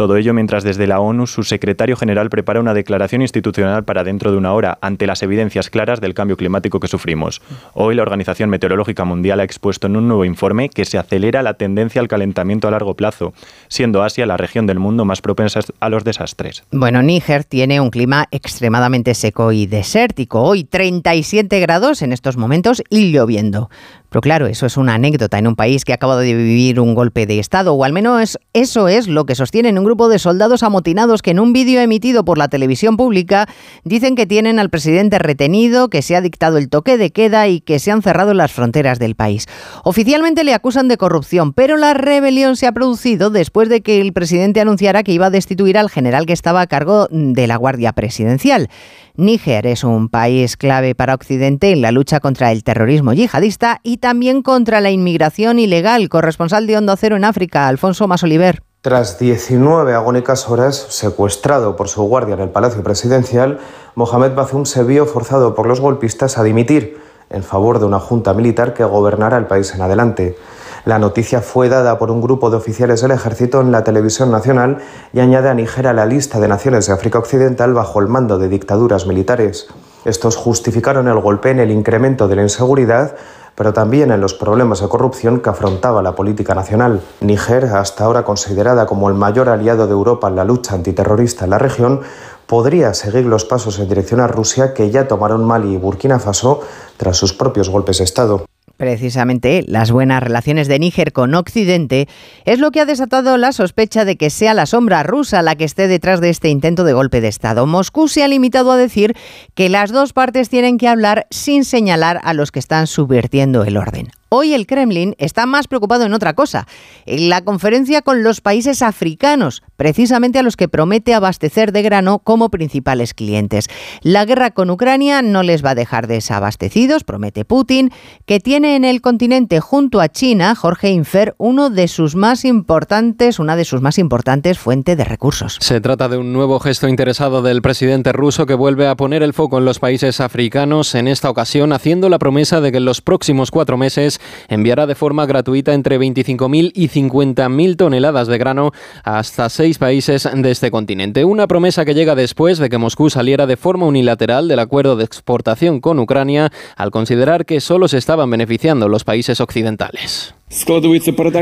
Todo 0.01 0.17
ello 0.17 0.33
mientras 0.33 0.65
desde 0.65 0.87
la 0.87 0.99
ONU 0.99 1.27
su 1.27 1.43
secretario 1.43 1.95
general 1.95 2.31
prepara 2.31 2.59
una 2.59 2.73
declaración 2.73 3.21
institucional 3.21 3.85
para 3.85 4.03
dentro 4.03 4.33
de 4.33 4.39
una 4.39 4.55
hora 4.55 4.79
ante 4.81 5.07
las 5.07 5.23
evidencias 5.23 5.69
claras 5.69 6.01
del 6.01 6.15
cambio 6.15 6.39
climático 6.39 6.81
que 6.81 6.89
sufrimos. 6.89 7.43
Hoy 7.75 7.95
la 7.95 8.01
Organización 8.01 8.49
Meteorológica 8.49 9.05
Mundial 9.05 9.41
ha 9.41 9.45
expuesto 9.45 9.89
en 9.89 9.97
un 9.97 10.09
nuevo 10.09 10.25
informe 10.25 10.71
que 10.71 10.87
se 10.87 10.97
acelera 10.97 11.43
la 11.43 11.53
tendencia 11.53 12.01
al 12.01 12.09
calentamiento 12.09 12.67
a 12.67 12.71
largo 12.71 12.95
plazo, 12.95 13.35
siendo 13.69 14.03
Asia 14.03 14.25
la 14.25 14.39
región 14.39 14.67
del 14.67 14.79
mundo 14.79 15.05
más 15.05 15.21
propensa 15.21 15.61
a 15.81 15.91
los 15.91 16.03
desastres. 16.03 16.65
Bueno, 16.71 17.03
Níger 17.03 17.45
tiene 17.45 17.79
un 17.79 17.91
clima 17.91 18.27
extremadamente 18.31 19.15
seco 19.15 19.53
y 19.53 19.67
desértico. 19.67 20.41
Hoy 20.41 20.65
37 20.65 21.61
grados 21.61 22.01
en 22.01 22.15
estos 22.15 22.39
momentos 22.39 22.83
y 22.89 23.13
lloviendo. 23.13 23.69
Pero 24.11 24.21
claro, 24.21 24.47
eso 24.47 24.67
es 24.67 24.77
una 24.77 24.95
anécdota 24.95 25.39
en 25.39 25.47
un 25.47 25.57
país 25.57 25.85
que 25.85 25.93
ha 25.93 25.95
acabado 25.95 26.21
de 26.21 26.35
vivir 26.35 26.81
un 26.81 26.95
golpe 26.95 27.27
de 27.27 27.39
Estado, 27.39 27.75
o 27.75 27.85
al 27.85 27.93
menos 27.93 28.39
eso 28.53 28.89
es 28.89 29.09
lo 29.09 29.25
que 29.25 29.35
sostienen 29.35 29.79
un 29.79 29.85
grupo 29.85 30.09
de 30.09 30.19
soldados 30.19 30.63
amotinados 30.63 31.23
que 31.23 31.31
en 31.31 31.41
un 31.41 31.53
vídeo 31.53 31.81
emitido 31.81 32.25
por 32.25 32.37
la 32.37 32.49
televisión 32.49 32.97
pública 32.97 33.49
dicen 33.85 34.17
que 34.17 34.27
tienen 34.27 34.59
al 34.59 34.69
presidente 34.69 35.19
retenido, 35.19 35.89
que 35.89 36.03
se 36.03 36.17
ha 36.17 36.21
dictado 36.21 36.59
el 36.59 36.69
toque 36.69 36.99
de 36.99 37.11
queda 37.11 37.49
y 37.49 37.61
que 37.61 37.79
se 37.79 37.93
han 37.93 38.03
cerrado 38.03 38.35
las 38.35 38.53
fronteras 38.53 38.99
del 38.99 39.15
país. 39.15 39.47
Oficialmente 39.85 40.45
le 40.45 40.55
acusan 40.55 40.89
de 40.89 40.97
corrupción, 40.97 41.53
pero 41.53 41.77
la 41.77 41.95
rebelión 41.95 42.57
se 42.57 42.67
ha 42.67 42.73
producido 42.73 43.31
después 43.31 43.69
de 43.69 43.81
que 43.81 44.01
el 44.01 44.13
presidente 44.13 44.61
anunciara 44.61 45.05
que 45.05 45.13
iba 45.13 45.27
a 45.27 45.31
destituir 45.31 45.79
al 45.79 45.89
general 45.89 46.27
que 46.27 46.33
estaba 46.33 46.61
a 46.61 46.67
cargo 46.67 47.07
de 47.11 47.47
la 47.47 47.57
Guardia 47.57 47.93
Presidencial. 47.93 48.69
Níger 49.17 49.67
es 49.67 49.85
un 49.85 50.09
país 50.09 50.57
clave 50.57 50.95
para 50.95 51.15
Occidente 51.15 51.73
en 51.73 51.83
la 51.83 51.93
lucha 51.93 52.21
contra 52.21 52.53
el 52.53 52.65
terrorismo 52.65 53.13
yihadista 53.13 53.81
y 53.83 53.99
también 54.01 54.43
contra 54.43 54.81
la 54.81 54.91
inmigración 54.91 55.59
ilegal. 55.59 56.09
Corresponsal 56.09 56.67
de 56.67 56.77
Hondo 56.77 56.97
Cero 56.97 57.17
en 57.17 57.25
África, 57.25 57.69
Alfonso 57.69 58.09
Masoliver. 58.09 58.63
Tras 58.81 59.19
19 59.19 59.93
agónicas 59.93 60.49
horas 60.49 60.87
secuestrado 60.89 61.77
por 61.77 61.89
su 61.89 62.03
guardia 62.03 62.35
en 62.35 62.41
el 62.41 62.49
Palacio 62.49 62.83
Presidencial, 62.83 63.59
Mohamed 63.95 64.35
Bazoum 64.35 64.65
se 64.65 64.83
vio 64.83 65.05
forzado 65.05 65.55
por 65.55 65.67
los 65.67 65.81
golpistas 65.81 66.39
a 66.39 66.43
dimitir 66.43 66.99
en 67.29 67.43
favor 67.43 67.79
de 67.79 67.85
una 67.85 68.01
junta 68.01 68.33
militar 68.33 68.75
que 68.75 68.83
gobernara 68.85 69.37
el 69.37 69.47
país 69.47 69.75
en 69.75 69.83
adelante. 69.83 70.37
La 70.85 70.99
noticia 70.99 71.43
fue 71.43 71.69
dada 71.69 71.99
por 71.99 72.11
un 72.11 72.23
grupo 72.23 72.49
de 72.49 72.57
oficiales 72.57 73.03
del 73.03 73.11
ejército 73.11 73.61
en 73.61 73.71
la 73.71 73.85
televisión 73.85 74.31
nacional 74.31 74.79
y 75.13 75.21
añade 75.21 75.51
a 75.51 75.55
Níger 75.55 75.87
a 75.87 75.93
la 75.93 76.07
lista 76.07 76.41
de 76.41 76.49
naciones 76.49 76.87
de 76.87 76.95
África 76.95 77.19
Occidental 77.19 77.75
bajo 77.75 78.01
el 78.01 78.09
mando 78.09 78.39
de 78.39 78.49
dictaduras 78.49 79.07
militares. 79.07 79.69
Estos 80.07 80.37
justificaron 80.37 81.07
el 81.09 81.21
golpe 81.21 81.51
en 81.51 81.61
el 81.61 81.71
incremento 81.71 82.29
de 82.29 82.37
la 82.37 82.43
inseguridad, 82.43 83.15
pero 83.61 83.75
también 83.75 84.11
en 84.11 84.23
los 84.23 84.33
problemas 84.33 84.81
de 84.81 84.89
corrupción 84.89 85.41
que 85.41 85.51
afrontaba 85.51 86.01
la 86.01 86.15
política 86.15 86.55
nacional. 86.55 87.03
Níger, 87.21 87.67
hasta 87.67 88.05
ahora 88.05 88.23
considerada 88.23 88.87
como 88.87 89.11
el 89.11 89.15
mayor 89.15 89.51
aliado 89.51 89.87
de 89.87 89.93
Europa 89.93 90.29
en 90.29 90.37
la 90.37 90.45
lucha 90.45 90.75
antiterrorista 90.75 91.45
en 91.45 91.51
la 91.51 91.59
región, 91.59 92.01
podría 92.47 92.95
seguir 92.95 93.27
los 93.27 93.45
pasos 93.45 93.79
en 93.79 93.87
dirección 93.87 94.21
a 94.21 94.29
Rusia 94.29 94.73
que 94.73 94.91
ya 94.91 95.07
tomaron 95.07 95.45
Mali 95.45 95.75
y 95.75 95.77
Burkina 95.77 96.19
Faso 96.19 96.63
tras 96.97 97.19
sus 97.19 97.35
propios 97.35 97.69
golpes 97.69 97.99
de 97.99 98.05
Estado. 98.05 98.47
Precisamente 98.81 99.63
las 99.69 99.91
buenas 99.91 100.23
relaciones 100.23 100.67
de 100.67 100.79
Níger 100.79 101.13
con 101.13 101.35
Occidente 101.35 102.09
es 102.47 102.61
lo 102.61 102.71
que 102.71 102.81
ha 102.81 102.87
desatado 102.87 103.37
la 103.37 103.53
sospecha 103.53 104.07
de 104.07 104.17
que 104.17 104.31
sea 104.31 104.55
la 104.55 104.65
sombra 104.65 105.03
rusa 105.03 105.43
la 105.43 105.55
que 105.55 105.65
esté 105.65 105.87
detrás 105.87 106.23
de 106.23 106.31
este 106.31 106.49
intento 106.49 106.83
de 106.85 106.95
golpe 106.95 107.21
de 107.21 107.29
Estado. 107.29 107.67
Moscú 107.67 108.09
se 108.09 108.25
ha 108.25 108.29
limitado 108.29 108.73
a 108.73 108.79
decir 108.79 109.15
que 109.55 109.69
las 109.69 109.93
dos 109.93 110.15
partes 110.15 110.49
tienen 110.49 110.79
que 110.79 110.89
hablar 110.89 111.27
sin 111.29 111.67
señalar 111.67 112.23
a 112.25 112.33
los 112.33 112.53
que 112.53 112.59
están 112.59 112.87
subvirtiendo 112.87 113.65
el 113.65 113.77
orden. 113.77 114.13
Hoy 114.33 114.55
el 114.55 114.69
Kremlin 114.69 115.17
está 115.19 115.45
más 115.45 115.67
preocupado 115.67 116.05
en 116.05 116.15
otra 116.15 116.35
cosa, 116.35 116.69
en 117.05 117.29
la 117.31 117.43
conferencia 117.43 118.01
con 118.01 118.23
los 118.23 118.41
países 118.41 118.81
africanos, 118.81 119.65
precisamente 119.77 120.39
a 120.39 120.45
los 120.45 120.57
que 120.57 120.69
promete 120.69 121.15
abastecer 121.15 121.73
de 121.73 121.83
grano 121.83 122.21
como 122.21 122.49
principales 122.49 123.13
clientes. 123.13 123.67
La 124.03 124.25
guerra 124.25 124.53
con 124.53 124.71
Ucrania 124.71 125.21
no 125.21 125.43
les 125.43 125.65
va 125.65 125.71
a 125.71 125.75
dejar 125.75 126.07
desabastecidos, 126.07 127.03
promete 127.03 127.45
Putin, 127.45 127.91
que 128.25 128.39
tiene 128.39 128.77
en 128.77 128.85
el 128.85 129.01
continente 129.01 129.59
junto 129.59 130.01
a 130.01 130.09
China, 130.09 130.55
Jorge 130.55 130.91
Infer, 130.91 131.35
uno 131.37 131.69
de 131.69 131.89
sus 131.89 132.15
más 132.15 132.45
importantes, 132.45 133.41
una 133.41 133.57
de 133.57 133.65
sus 133.65 133.81
más 133.81 133.99
importantes 133.99 134.61
fuentes 134.61 134.97
de 134.97 135.03
recursos. 135.07 135.59
Se 135.61 135.81
trata 135.81 136.09
de 136.09 136.19
un 136.19 136.33
nuevo 136.33 136.61
gesto 136.61 136.87
interesado 136.87 137.43
del 137.43 137.63
presidente 137.63 138.13
ruso 138.13 138.47
que 138.47 138.55
vuelve 138.55 138.87
a 138.87 138.95
poner 138.95 139.25
el 139.25 139.35
foco 139.35 139.59
en 139.59 139.65
los 139.65 139.81
países 139.81 140.21
africanos, 140.21 140.95
en 140.95 141.09
esta 141.09 141.29
ocasión 141.29 141.73
haciendo 141.73 142.09
la 142.09 142.21
promesa 142.21 142.61
de 142.61 142.71
que 142.71 142.79
en 142.79 142.85
los 142.85 143.01
próximos 143.01 143.51
cuatro 143.51 143.77
meses 143.77 144.20
enviará 144.49 144.87
de 144.87 144.95
forma 144.95 145.27
gratuita 145.27 145.75
entre 145.75 145.99
25.000 145.99 146.73
y 146.75 146.89
50.000 146.89 147.77
toneladas 147.77 148.29
de 148.29 148.39
grano 148.39 148.73
hasta 149.05 149.49
seis 149.49 149.79
países 149.79 150.29
de 150.33 150.51
este 150.51 150.71
continente. 150.71 151.25
Una 151.25 151.47
promesa 151.47 151.85
que 151.85 151.95
llega 151.95 152.15
después 152.15 152.59
de 152.59 152.69
que 152.69 152.79
Moscú 152.79 153.11
saliera 153.11 153.47
de 153.47 153.57
forma 153.57 153.87
unilateral 153.87 154.49
del 154.49 154.59
acuerdo 154.59 154.97
de 154.97 155.05
exportación 155.05 155.81
con 155.81 155.99
Ucrania 155.99 156.51
al 156.77 156.91
considerar 156.91 157.47
que 157.47 157.61
solo 157.61 157.89
se 157.89 157.99
estaban 157.99 158.31
beneficiando 158.31 158.89
los 158.89 159.05
países 159.05 159.41
occidentales. 159.41 160.35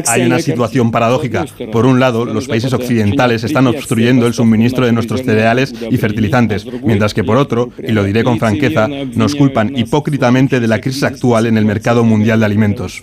Hay 0.06 0.22
una 0.26 0.38
situación 0.38 0.90
paradójica. 0.90 1.46
Por 1.72 1.86
un 1.86 1.98
lado, 1.98 2.26
los 2.26 2.46
países 2.46 2.72
occidentales 2.74 3.42
están 3.42 3.66
obstruyendo 3.66 4.26
el 4.26 4.34
suministro 4.34 4.84
de 4.84 4.92
nuestros 4.92 5.22
cereales 5.22 5.72
y 5.90 5.96
fertilizantes, 5.96 6.66
mientras 6.82 7.14
que 7.14 7.24
por 7.24 7.38
otro, 7.38 7.70
y 7.82 7.92
lo 7.92 8.04
diré 8.04 8.22
con 8.22 8.38
franqueza, 8.38 8.86
nos 8.86 9.34
culpan 9.34 9.76
hipócritamente 9.76 10.60
de 10.60 10.68
la 10.68 10.80
crisis 10.80 11.04
actual 11.04 11.46
en 11.46 11.56
el 11.56 11.64
mercado 11.64 12.04
mundial 12.04 12.40
de 12.40 12.46
alimentos. 12.46 13.00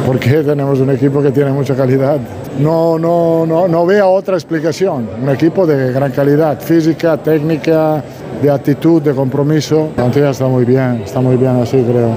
porque 0.09 0.43
tenemos 0.43 0.81
un 0.81 0.89
equipo 0.89 1.21
que 1.21 1.31
tiene 1.31 1.53
mucha 1.53 1.77
calidad. 1.77 2.17
No, 2.59 2.99
no, 2.99 3.45
no, 3.45 3.69
no 3.69 3.85
veo 3.85 4.09
otra 4.09 4.37
explicación. 4.37 5.07
Un 5.23 5.29
equipo 5.29 5.67
de 5.67 5.93
gran 5.93 6.13
calidad 6.13 6.59
física, 6.63 7.19
técnica, 7.19 8.03
de 8.41 8.51
actitud, 8.51 9.03
de 9.03 9.13
compromiso. 9.13 9.91
La 9.99 10.31
está 10.31 10.47
muy 10.47 10.65
bien, 10.65 11.03
está 11.05 11.21
muy 11.21 11.37
bien 11.37 11.61
así 11.61 11.83
creo. 11.83 12.17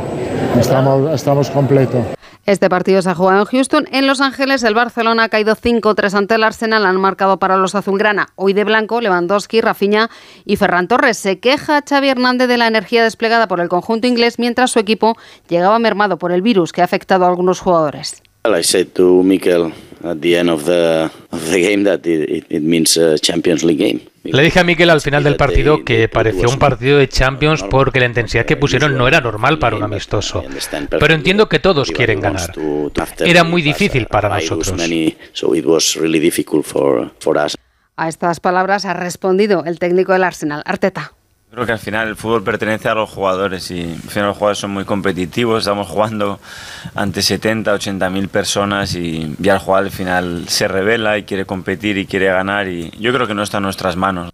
Estamos, 0.57 1.13
estamos 1.13 1.49
completos. 1.49 2.20
Este 2.45 2.69
partido 2.69 3.01
se 3.01 3.09
ha 3.09 3.15
jugado 3.15 3.41
en 3.41 3.45
Houston. 3.45 3.87
En 3.91 4.07
Los 4.07 4.19
Ángeles, 4.19 4.63
el 4.63 4.73
Barcelona 4.73 5.25
ha 5.25 5.29
caído 5.29 5.55
5-3 5.55 6.13
ante 6.13 6.35
el 6.35 6.43
Arsenal. 6.43 6.85
Han 6.85 6.99
marcado 6.99 7.37
para 7.37 7.55
los 7.55 7.75
azulgrana. 7.75 8.29
Hoy 8.35 8.53
de 8.53 8.63
blanco, 8.63 8.99
Lewandowski, 8.99 9.61
Rafinha 9.61 10.09
y 10.43 10.55
Ferran 10.55 10.87
Torres. 10.87 11.17
Se 11.17 11.39
queja 11.39 11.83
Xavi 11.87 12.09
Hernández 12.09 12.47
de 12.47 12.57
la 12.57 12.67
energía 12.67 13.03
desplegada 13.03 13.47
por 13.47 13.59
el 13.59 13.69
conjunto 13.69 14.07
inglés 14.07 14.39
mientras 14.39 14.71
su 14.71 14.79
equipo 14.79 15.17
llegaba 15.49 15.77
mermado 15.79 16.17
por 16.17 16.31
el 16.31 16.41
virus 16.41 16.73
que 16.73 16.81
ha 16.81 16.85
afectado 16.85 17.25
a 17.25 17.29
algunos 17.29 17.59
jugadores. 17.59 18.23
I 18.43 18.63
said 18.63 18.87
to 18.93 19.21
Mikel 19.21 19.71
at 20.03 20.17
the 20.21 20.35
end 20.35 20.49
of 20.49 20.65
the, 20.65 21.11
game 21.31 21.83
that 21.83 22.01
it 22.05 22.63
means 22.63 22.97
a 22.97 23.19
Champions 23.19 23.63
League 23.63 23.77
game. 23.77 24.10
Le 24.23 24.43
dije 24.43 24.59
a 24.59 24.63
Mikel 24.63 24.89
al 24.89 25.01
final 25.01 25.23
del 25.23 25.35
partido 25.35 25.83
que 25.83 26.07
pareció 26.07 26.49
un 26.49 26.59
partido 26.59 26.99
de 26.99 27.07
Champions 27.09 27.63
porque 27.63 27.99
la 27.99 28.05
intensidad 28.05 28.45
que 28.45 28.55
pusieron 28.55 28.95
no 28.95 29.07
era 29.07 29.19
normal 29.19 29.57
para 29.57 29.75
un 29.75 29.83
amistoso. 29.83 30.43
Pero 30.89 31.13
entiendo 31.13 31.49
que 31.49 31.59
todos 31.59 31.91
quieren 31.91 32.19
ganar. 32.19 32.53
Era 33.19 33.43
muy 33.43 33.61
difícil 33.61 34.05
para 34.05 34.29
nosotros. 34.29 34.73
A 37.97 38.07
estas 38.07 38.39
palabras 38.39 38.85
ha 38.85 38.93
respondido 38.93 39.63
el 39.65 39.79
técnico 39.79 40.13
del 40.13 40.23
Arsenal, 40.23 40.61
Arteta. 40.65 41.13
Creo 41.51 41.65
que 41.65 41.73
al 41.73 41.79
final 41.79 42.07
el 42.07 42.15
fútbol 42.15 42.45
pertenece 42.45 42.87
a 42.87 42.95
los 42.95 43.09
jugadores 43.09 43.69
y 43.71 43.81
al 43.81 44.09
final 44.09 44.29
los 44.29 44.37
jugadores 44.37 44.57
son 44.57 44.71
muy 44.71 44.85
competitivos, 44.85 45.59
estamos 45.59 45.89
jugando 45.89 46.39
ante 46.95 47.21
70, 47.21 47.73
80 47.73 48.09
mil 48.09 48.29
personas 48.29 48.95
y 48.95 49.35
ya 49.37 49.55
el 49.55 49.59
jugador 49.59 49.87
al 49.87 49.91
final 49.91 50.45
se 50.47 50.69
revela 50.69 51.17
y 51.17 51.23
quiere 51.23 51.43
competir 51.43 51.97
y 51.97 52.05
quiere 52.05 52.27
ganar 52.27 52.69
y 52.69 52.91
yo 52.97 53.11
creo 53.11 53.27
que 53.27 53.33
no 53.33 53.43
está 53.43 53.57
en 53.57 53.63
nuestras 53.63 53.97
manos. 53.97 54.31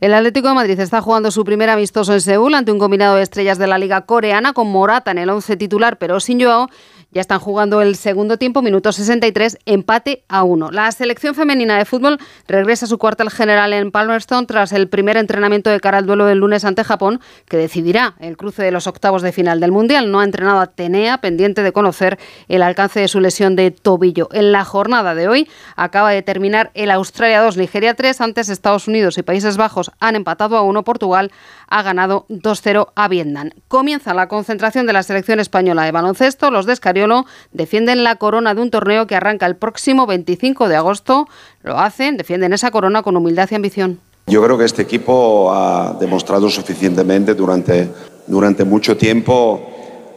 El 0.00 0.14
Atlético 0.14 0.48
de 0.48 0.54
Madrid 0.54 0.80
está 0.80 1.00
jugando 1.00 1.30
su 1.30 1.44
primer 1.44 1.70
amistoso 1.70 2.12
en 2.12 2.20
Seúl 2.20 2.54
ante 2.54 2.72
un 2.72 2.80
combinado 2.80 3.14
de 3.14 3.22
estrellas 3.22 3.56
de 3.58 3.68
la 3.68 3.78
liga 3.78 4.00
coreana 4.00 4.52
con 4.52 4.66
Morata 4.66 5.12
en 5.12 5.18
el 5.18 5.30
11 5.30 5.56
titular 5.56 5.96
pero 5.98 6.18
sin 6.18 6.42
Joao 6.42 6.68
ya 7.12 7.20
están 7.20 7.40
jugando 7.40 7.82
el 7.82 7.96
segundo 7.96 8.38
tiempo, 8.38 8.62
minuto 8.62 8.90
63, 8.90 9.58
empate 9.66 10.24
a 10.28 10.44
1. 10.44 10.70
La 10.70 10.90
selección 10.92 11.34
femenina 11.34 11.76
de 11.76 11.84
fútbol 11.84 12.18
regresa 12.48 12.86
a 12.86 12.88
su 12.88 12.96
cuartel 12.96 13.30
general 13.30 13.74
en 13.74 13.90
Palmerston 13.90 14.46
tras 14.46 14.72
el 14.72 14.88
primer 14.88 15.18
entrenamiento 15.18 15.68
de 15.68 15.78
cara 15.78 15.98
al 15.98 16.06
duelo 16.06 16.24
del 16.24 16.38
lunes 16.38 16.64
ante 16.64 16.84
Japón, 16.84 17.20
que 17.46 17.58
decidirá 17.58 18.14
el 18.18 18.38
cruce 18.38 18.62
de 18.62 18.70
los 18.70 18.86
octavos 18.86 19.20
de 19.20 19.32
final 19.32 19.60
del 19.60 19.72
Mundial. 19.72 20.10
No 20.10 20.20
ha 20.20 20.24
entrenado 20.24 20.60
a 20.60 20.68
Tenea, 20.68 21.18
pendiente 21.18 21.62
de 21.62 21.72
conocer 21.72 22.18
el 22.48 22.62
alcance 22.62 23.00
de 23.00 23.08
su 23.08 23.20
lesión 23.20 23.56
de 23.56 23.70
tobillo. 23.70 24.28
En 24.32 24.50
la 24.50 24.64
jornada 24.64 25.14
de 25.14 25.28
hoy 25.28 25.50
acaba 25.76 26.10
de 26.10 26.22
terminar 26.22 26.70
el 26.72 26.90
Australia 26.90 27.42
2, 27.42 27.58
Nigeria 27.58 27.94
3. 27.94 28.22
Antes 28.22 28.48
Estados 28.48 28.88
Unidos 28.88 29.18
y 29.18 29.22
Países 29.22 29.58
Bajos 29.58 29.90
han 30.00 30.16
empatado 30.16 30.56
a 30.56 30.62
1. 30.62 30.82
Portugal 30.82 31.30
ha 31.68 31.82
ganado 31.82 32.26
2-0 32.28 32.88
a 32.94 33.08
Vietnam. 33.08 33.50
Comienza 33.68 34.14
la 34.14 34.28
concentración 34.28 34.86
de 34.86 34.92
la 34.94 35.02
selección 35.02 35.40
española 35.40 35.84
de 35.84 35.92
baloncesto. 35.92 36.50
Los 36.50 36.66
de 37.08 37.24
defienden 37.52 38.04
la 38.04 38.16
corona 38.16 38.54
de 38.54 38.62
un 38.62 38.70
torneo 38.70 39.06
que 39.06 39.14
arranca 39.14 39.46
el 39.46 39.56
próximo 39.56 40.06
25 40.06 40.68
de 40.68 40.76
agosto. 40.76 41.28
Lo 41.62 41.78
hacen, 41.78 42.16
defienden 42.16 42.52
esa 42.52 42.70
corona 42.70 43.02
con 43.02 43.16
humildad 43.16 43.48
y 43.50 43.54
ambición. 43.54 44.00
Yo 44.26 44.42
creo 44.42 44.56
que 44.56 44.64
este 44.64 44.82
equipo 44.82 45.52
ha 45.52 45.96
demostrado 45.98 46.48
suficientemente 46.48 47.34
durante, 47.34 47.88
durante 48.26 48.64
mucho 48.64 48.96
tiempo 48.96 49.68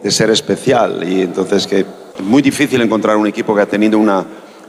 de 0.04 0.12
ser 0.12 0.30
especial 0.30 1.04
y 1.08 1.22
entonces 1.22 1.66
que 1.66 1.80
es 1.80 2.22
muy 2.22 2.42
difícil 2.42 2.82
encontrar 2.82 3.18
un 3.18 3.28
equipo 3.28 3.56
que 3.56 3.62
ha 3.62 3.66
tenido 3.66 3.98
una, 3.98 4.24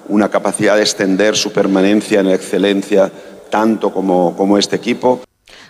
una 0.09 0.31
capacidad 0.31 0.77
de 0.77 0.83
extender 0.83 1.37
su 1.37 1.53
permanencia 1.53 2.21
en 2.21 2.29
la 2.29 2.35
excelencia 2.35 3.13
tanto 3.51 3.93
como, 3.93 4.35
como 4.37 4.57
este 4.57 4.77
equipo. 4.77 5.21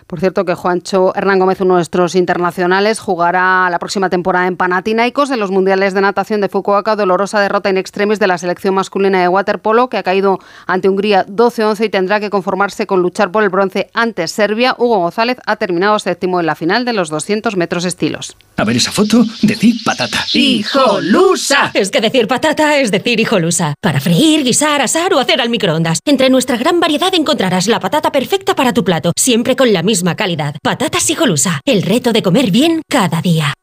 Por 0.07 0.21
cierto 0.21 0.45
que 0.45 0.55
Juancho 0.55 1.13
Hernán 1.15 1.37
Gómez, 1.37 1.59
uno 1.59 1.73
de 1.73 1.79
nuestros 1.79 2.15
internacionales, 2.15 3.01
jugará 3.01 3.69
la 3.69 3.77
próxima 3.77 4.09
temporada 4.09 4.47
en 4.47 4.55
Panathinaikos 4.55 5.31
en 5.31 5.39
los 5.41 5.51
Mundiales 5.51 5.93
de 5.93 5.99
Natación 5.99 6.39
de 6.39 6.47
Fukuoka, 6.47 6.95
dolorosa 6.95 7.41
derrota 7.41 7.69
en 7.69 7.75
extremis 7.75 8.17
de 8.17 8.27
la 8.27 8.37
selección 8.37 8.73
masculina 8.73 9.19
de 9.19 9.27
waterpolo 9.27 9.89
que 9.89 9.97
ha 9.97 10.03
caído 10.03 10.39
ante 10.65 10.87
Hungría 10.87 11.25
12-11 11.25 11.87
y 11.87 11.89
tendrá 11.89 12.21
que 12.21 12.29
conformarse 12.29 12.87
con 12.87 13.01
luchar 13.01 13.31
por 13.31 13.43
el 13.43 13.49
bronce 13.49 13.89
ante 13.93 14.29
Serbia. 14.29 14.75
Hugo 14.77 14.99
González 14.99 15.39
ha 15.45 15.57
terminado 15.57 15.99
séptimo 15.99 16.39
en 16.39 16.45
la 16.45 16.55
final 16.55 16.85
de 16.85 16.93
los 16.93 17.09
200 17.09 17.57
metros 17.57 17.83
estilos. 17.83 18.37
A 18.55 18.63
ver 18.63 18.77
esa 18.77 18.93
foto, 18.93 19.25
decir 19.41 19.75
patata. 19.83 20.19
¡Hijolusa! 20.31 21.71
Es 21.73 21.91
que 21.91 21.99
decir 21.99 22.29
patata 22.29 22.77
es 22.77 22.91
decir 22.91 23.19
hijolusa. 23.19 23.73
Para 23.81 23.99
freír, 23.99 24.45
guisar, 24.45 24.81
asar 24.81 25.13
o 25.13 25.19
hacer 25.19 25.41
al 25.41 25.49
microondas. 25.49 25.99
Entre 26.05 26.29
nuestra 26.29 26.55
gran 26.55 26.79
variedad 26.79 27.13
encontrarás 27.13 27.67
la 27.67 27.81
patata 27.81 28.09
perfecta 28.09 28.55
para 28.55 28.71
tu 28.71 28.85
plato, 28.85 29.11
siempre 29.17 29.57
con 29.57 29.73
la 29.73 29.83
misma 29.83 29.96
calidad. 30.15 30.55
Patatas 30.63 31.09
Hijolusa, 31.09 31.61
el 31.65 31.81
reto 31.81 32.13
de 32.13 32.21
comer 32.21 32.51
bien 32.51 32.81
cada 32.89 33.21
día. 33.21 33.53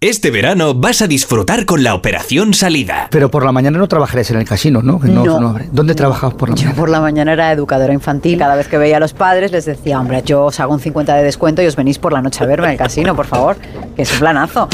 Este 0.00 0.30
verano 0.30 0.74
vas 0.74 1.00
a 1.00 1.06
disfrutar 1.06 1.64
con 1.64 1.82
la 1.82 1.94
operación 1.94 2.52
salida. 2.52 3.08
Pero 3.10 3.30
por 3.30 3.42
la 3.42 3.52
mañana 3.52 3.78
no 3.78 3.88
trabajaréis 3.88 4.30
en 4.32 4.36
el 4.36 4.44
casino, 4.44 4.82
¿no? 4.82 5.00
no, 5.02 5.56
¿Dónde 5.72 5.94
trabajabas 5.94 6.34
por 6.34 6.50
la 6.50 6.56
mañana? 6.56 6.72
Yo 6.72 6.76
por 6.76 6.90
la 6.90 7.00
mañana 7.00 7.32
era 7.32 7.52
educadora 7.52 7.94
infantil. 7.94 8.38
Cada 8.38 8.54
vez 8.54 8.68
que 8.68 8.76
veía 8.76 8.98
a 8.98 9.00
los 9.00 9.14
padres 9.14 9.50
les 9.50 9.64
decía, 9.64 9.98
hombre, 9.98 10.22
yo 10.26 10.44
os 10.44 10.60
hago 10.60 10.74
un 10.74 10.80
50 10.80 11.16
de 11.16 11.22
descuento 11.22 11.62
y 11.62 11.66
os 11.66 11.76
venís 11.76 11.98
por 11.98 12.12
la 12.12 12.20
noche 12.20 12.44
a 12.44 12.46
verme 12.46 12.66
en 12.66 12.72
el 12.72 12.78
casino, 12.78 13.16
por 13.16 13.26
favor. 13.26 13.56
Que 13.96 14.02
es 14.02 14.12
un 14.12 14.18
planazo. 14.18 14.68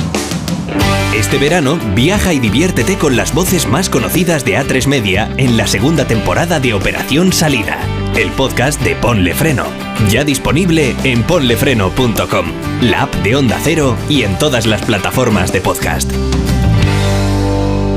Este 1.14 1.38
verano, 1.38 1.78
viaja 1.94 2.32
y 2.32 2.38
diviértete 2.38 2.96
con 2.96 3.16
las 3.16 3.34
voces 3.34 3.66
más 3.66 3.90
conocidas 3.90 4.44
de 4.44 4.56
A3 4.56 4.86
Media 4.86 5.28
en 5.36 5.56
la 5.56 5.66
segunda 5.66 6.06
temporada 6.06 6.60
de 6.60 6.72
Operación 6.72 7.32
Salida, 7.32 7.78
el 8.16 8.30
podcast 8.32 8.80
de 8.82 8.94
Ponle 8.94 9.34
Freno. 9.34 9.64
Ya 10.08 10.24
disponible 10.24 10.94
en 11.04 11.22
ponlefreno.com, 11.22 12.46
la 12.82 13.02
app 13.02 13.14
de 13.16 13.36
Onda 13.36 13.58
Cero 13.62 13.96
y 14.08 14.22
en 14.22 14.38
todas 14.38 14.66
las 14.66 14.82
plataformas 14.82 15.52
de 15.52 15.60
podcast. 15.60 16.10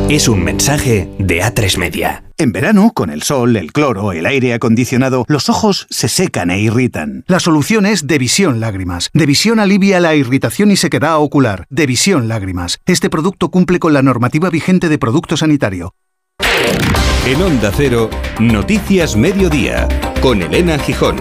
Es 0.10 0.28
un 0.28 0.44
mensaje 0.44 1.10
de 1.18 1.42
A3 1.42 1.78
Media. 1.78 2.24
En 2.38 2.52
verano, 2.52 2.92
con 2.94 3.10
el 3.10 3.24
sol, 3.24 3.56
el 3.56 3.72
cloro, 3.72 4.12
el 4.12 4.26
aire 4.26 4.54
acondicionado, 4.54 5.24
los 5.28 5.50
ojos 5.50 5.88
se 5.90 6.10
secan 6.10 6.52
e 6.52 6.60
irritan. 6.60 7.24
La 7.28 7.40
solución 7.40 7.86
es 7.86 8.06
Devisión 8.06 8.60
Lágrimas. 8.60 9.10
Devisión 9.14 9.60
alivia 9.60 10.00
la 10.00 10.16
irritación 10.16 10.72
y 10.72 10.76
sequedad 10.76 11.18
ocular. 11.18 11.66
Devisión 11.70 12.28
Lágrimas. 12.28 12.80
Este 12.86 13.10
producto 13.10 13.50
cumple 13.50 13.80
con 13.80 13.94
la 13.94 14.02
normativa 14.02 14.50
vigente 14.50 14.90
de 14.90 14.98
producto 14.98 15.38
sanitario. 15.38 15.96
En 17.26 17.42
Onda 17.42 17.72
Cero, 17.74 18.10
Noticias 18.42 19.16
Mediodía, 19.16 19.88
con 20.22 20.42
Elena 20.42 20.78
Gijón. 20.78 21.16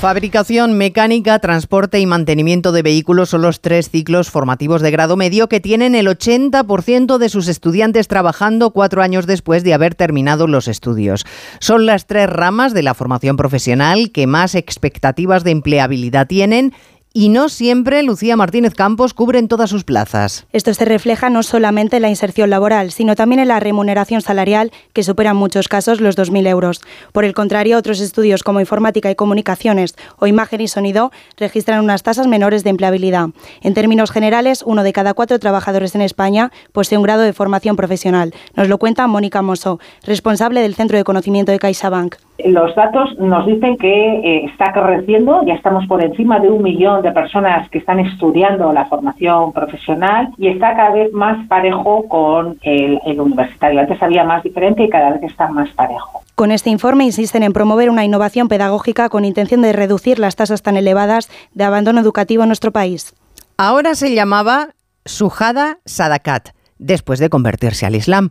Fabricación, 0.00 0.74
mecánica, 0.74 1.40
transporte 1.40 1.98
y 1.98 2.06
mantenimiento 2.06 2.70
de 2.70 2.82
vehículos 2.82 3.30
son 3.30 3.42
los 3.42 3.60
tres 3.60 3.90
ciclos 3.90 4.30
formativos 4.30 4.82
de 4.82 4.92
grado 4.92 5.16
medio 5.16 5.48
que 5.48 5.58
tienen 5.58 5.96
el 5.96 6.06
80% 6.06 7.18
de 7.18 7.28
sus 7.28 7.48
estudiantes 7.48 8.06
trabajando 8.06 8.70
cuatro 8.70 9.02
años 9.02 9.26
después 9.26 9.64
de 9.64 9.74
haber 9.74 9.96
terminado 9.96 10.46
los 10.46 10.68
estudios. 10.68 11.26
Son 11.58 11.86
las 11.86 12.06
tres 12.06 12.30
ramas 12.30 12.72
de 12.72 12.84
la 12.84 12.94
formación 12.94 13.36
profesional 13.36 14.12
que 14.12 14.28
más 14.28 14.54
expectativas 14.54 15.42
de 15.42 15.50
empleabilidad 15.50 16.28
tienen 16.28 16.72
y 17.16 17.28
no 17.28 17.48
siempre 17.48 18.02
Lucía 18.02 18.36
Martínez 18.36 18.74
Campos 18.74 19.14
cubren 19.14 19.46
todas 19.46 19.70
sus 19.70 19.84
plazas. 19.84 20.46
Esto 20.52 20.74
se 20.74 20.84
refleja 20.84 21.30
no 21.30 21.44
solamente 21.44 21.96
en 21.96 22.02
la 22.02 22.08
inserción 22.08 22.50
laboral, 22.50 22.90
sino 22.90 23.14
también 23.14 23.38
en 23.38 23.46
la 23.46 23.60
remuneración 23.60 24.20
salarial, 24.20 24.72
que 24.92 25.04
supera 25.04 25.30
en 25.30 25.36
muchos 25.36 25.68
casos 25.68 26.00
los 26.00 26.18
2.000 26.18 26.48
euros. 26.48 26.80
Por 27.12 27.24
el 27.24 27.32
contrario, 27.32 27.78
otros 27.78 28.00
estudios 28.00 28.42
como 28.42 28.58
informática 28.58 29.12
y 29.12 29.14
comunicaciones 29.14 29.94
o 30.18 30.26
imagen 30.26 30.60
y 30.60 30.66
sonido 30.66 31.12
registran 31.36 31.84
unas 31.84 32.02
tasas 32.02 32.26
menores 32.26 32.64
de 32.64 32.70
empleabilidad. 32.70 33.28
En 33.60 33.74
términos 33.74 34.10
generales, 34.10 34.64
uno 34.66 34.82
de 34.82 34.92
cada 34.92 35.14
cuatro 35.14 35.38
trabajadores 35.38 35.94
en 35.94 36.02
España 36.02 36.50
posee 36.72 36.98
un 36.98 37.04
grado 37.04 37.22
de 37.22 37.32
formación 37.32 37.76
profesional. 37.76 38.34
Nos 38.56 38.68
lo 38.68 38.78
cuenta 38.78 39.06
Mónica 39.06 39.40
Mosso, 39.40 39.78
responsable 40.02 40.62
del 40.62 40.74
Centro 40.74 40.98
de 40.98 41.04
Conocimiento 41.04 41.52
de 41.52 41.60
CaixaBank. 41.60 42.16
Los 42.38 42.74
datos 42.74 43.16
nos 43.18 43.46
dicen 43.46 43.76
que 43.76 43.86
eh, 43.88 44.44
está 44.46 44.72
creciendo, 44.72 45.44
ya 45.46 45.54
estamos 45.54 45.86
por 45.86 46.02
encima 46.02 46.40
de 46.40 46.50
un 46.50 46.64
millón 46.64 47.02
de 47.02 47.12
personas 47.12 47.68
que 47.70 47.78
están 47.78 48.00
estudiando 48.00 48.72
la 48.72 48.86
formación 48.86 49.52
profesional 49.52 50.30
y 50.36 50.48
está 50.48 50.74
cada 50.74 50.90
vez 50.90 51.12
más 51.12 51.46
parejo 51.46 52.08
con 52.08 52.58
el, 52.62 53.00
el 53.06 53.20
universitario. 53.20 53.80
Antes 53.80 54.02
había 54.02 54.24
más 54.24 54.42
diferente 54.42 54.82
y 54.82 54.90
cada 54.90 55.12
vez 55.12 55.22
está 55.22 55.48
más 55.48 55.70
parejo. 55.70 56.22
Con 56.34 56.50
este 56.50 56.70
informe 56.70 57.04
insisten 57.04 57.44
en 57.44 57.52
promover 57.52 57.88
una 57.88 58.04
innovación 58.04 58.48
pedagógica 58.48 59.08
con 59.08 59.24
intención 59.24 59.62
de 59.62 59.72
reducir 59.72 60.18
las 60.18 60.34
tasas 60.34 60.62
tan 60.62 60.76
elevadas 60.76 61.30
de 61.52 61.62
abandono 61.62 62.00
educativo 62.00 62.42
en 62.42 62.48
nuestro 62.48 62.72
país. 62.72 63.14
Ahora 63.56 63.94
se 63.94 64.12
llamaba 64.12 64.70
Sujada 65.04 65.78
Sadakat, 65.84 66.48
después 66.78 67.20
de 67.20 67.28
convertirse 67.28 67.86
al 67.86 67.94
Islam, 67.94 68.30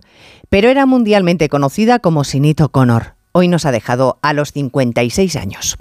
pero 0.49 0.67
era 0.67 0.85
mundialmente 0.85 1.47
conocida 1.47 1.99
como 1.99 2.25
Sinito 2.25 2.67
Connor 2.67 3.12
hoy 3.33 3.47
nos 3.47 3.65
ha 3.65 3.71
dejado 3.71 4.19
a 4.21 4.31
los 4.33 4.51
56 4.53 5.35
años. 5.35 5.75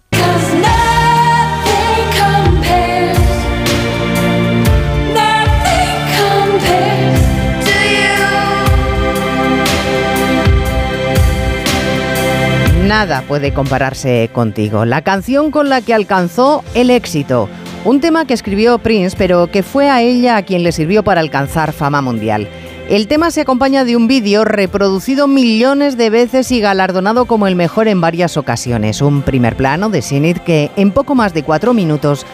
Nada 12.87 13.23
puede 13.23 13.55
compararse 13.55 14.29
contigo. 14.33 14.85
La 14.85 15.03
canción 15.03 15.51
con 15.51 15.69
la 15.69 15.81
que 15.81 15.95
alcanzó 15.95 16.65
el 16.75 16.91
éxito. 16.91 17.49
Un 17.85 18.01
tema 18.01 18.27
que 18.27 18.35
escribió 18.35 18.79
Prince, 18.79 19.17
pero 19.17 19.51
que 19.51 19.62
fue 19.62 19.91
a 19.91 20.03
ella 20.03 20.37
a 20.37 20.43
quien 20.43 20.62
le 20.62 20.73
sirvió 20.73 21.03
para 21.03 21.21
alcanzar 21.21 21.73
fama 21.73 22.01
mundial. 22.01 22.49
El 22.92 23.09
tema 23.09 23.31
se 23.31 23.40
acompaña 23.40 23.87
de 23.87 23.96
un 23.96 24.07
vídeo 24.07 24.44
reproducido 24.44 25.26
millones 25.26 25.96
de 25.96 26.11
veces 26.11 26.52
y 26.52 26.61
galardonado 26.61 27.24
como 27.24 27.46
el 27.46 27.57
mejor 27.57 27.88
en 27.88 28.02
varias 28.02 28.37
ocasiones. 28.37 29.00
Un 29.00 29.22
primer 29.22 29.57
plano 29.57 29.88
de 29.88 30.02
Sinit 30.02 30.37
que 30.40 30.70
en 30.76 30.90
poco 30.90 31.14
más 31.14 31.33
de 31.33 31.42
cuatro 31.42 31.72
minutos 31.72 32.26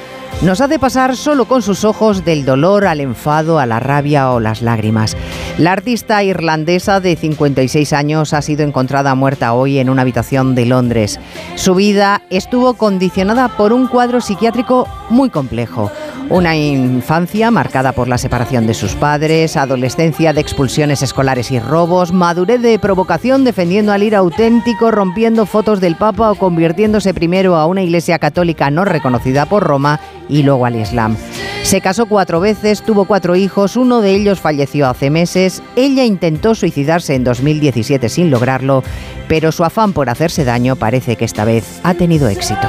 nos 0.43 0.61
hace 0.61 0.81
pasar 0.81 1.15
solo 1.17 1.45
con 1.45 1.63
sus 1.63 1.85
ojos 1.85 2.25
del 2.25 2.45
dolor 2.45 2.87
al 2.87 3.01
enfado, 3.01 3.61
a 3.61 3.67
la 3.67 3.79
rabia 3.79 4.33
o 4.33 4.41
las 4.41 4.61
lágrimas. 4.61 5.17
La 5.59 5.71
artista 5.71 6.25
irlandesa 6.25 6.99
de 6.99 7.15
56 7.15 7.93
años 7.93 8.35
ha 8.35 8.43
sido 8.43 8.65
encontrada 8.65 9.15
muerta 9.15 9.55
hoy 9.55 9.79
en 9.79 9.89
una 9.89 10.03
habitación 10.03 10.57
de 10.57 10.67
Londres. 10.67 11.21
Su 11.55 11.77
vida 11.77 12.23
estuvo 12.31 12.75
condicionada 12.75 13.47
por 13.47 13.73
un 13.73 13.87
cuadro 13.87 14.21
psiquiátrico 14.21 14.89
muy 15.11 15.31
complejo. 15.31 15.91
Una 16.31 16.57
infancia 16.57 17.51
marcada 17.51 17.93
por 17.93 18.07
la 18.07 18.19
separación 18.19 18.67
de 18.67 18.75
sus 18.75 18.95
padres, 18.95 19.57
adolescencia 19.57 20.33
de 20.33 20.41
expulsiones 20.41 21.03
escolares 21.03 21.51
y 21.51 21.59
robos, 21.59 22.13
madurez 22.13 22.61
de 22.61 22.79
provocación 22.79 23.45
defendiendo 23.45 23.93
al 23.93 24.03
ir 24.03 24.15
auténtico, 24.15 24.91
rompiendo 24.91 25.47
fotos 25.47 25.81
del 25.81 25.97
Papa 25.97 26.31
o 26.31 26.35
convirtiéndose 26.35 27.15
primero 27.15 27.57
a 27.57 27.67
una 27.67 27.83
iglesia 27.83 28.19
católica 28.19 28.71
no 28.71 28.85
reconocida 28.85 29.47
por 29.47 29.63
Roma 29.63 30.01
y 30.29 30.43
luego 30.43 30.67
al 30.67 30.77
Islam. 30.77 31.17
Se 31.63 31.81
casó 31.81 32.07
cuatro 32.07 32.41
veces, 32.41 32.83
tuvo 32.83 33.05
cuatro 33.05 33.37
hijos, 33.37 33.77
uno 33.77 34.01
de 34.01 34.15
ellos 34.15 34.41
falleció 34.41 34.89
hace 34.89 35.11
meses, 35.11 35.63
ella 35.77 36.05
intentó 36.05 36.55
suicidarse 36.55 37.15
en 37.15 37.25
2017 37.25 38.09
sin 38.09 38.31
lograrlo, 38.31 38.83
pero 39.29 39.53
su 39.53 39.65
afán 39.65 39.93
por 39.93 40.09
hacerse 40.09 40.45
daño 40.45 40.77
parece 40.77 41.17
que 41.17 41.25
esta 41.25 41.45
vez 41.45 41.81
ha 41.83 41.95
tenido 41.95 42.29
éxito. 42.29 42.69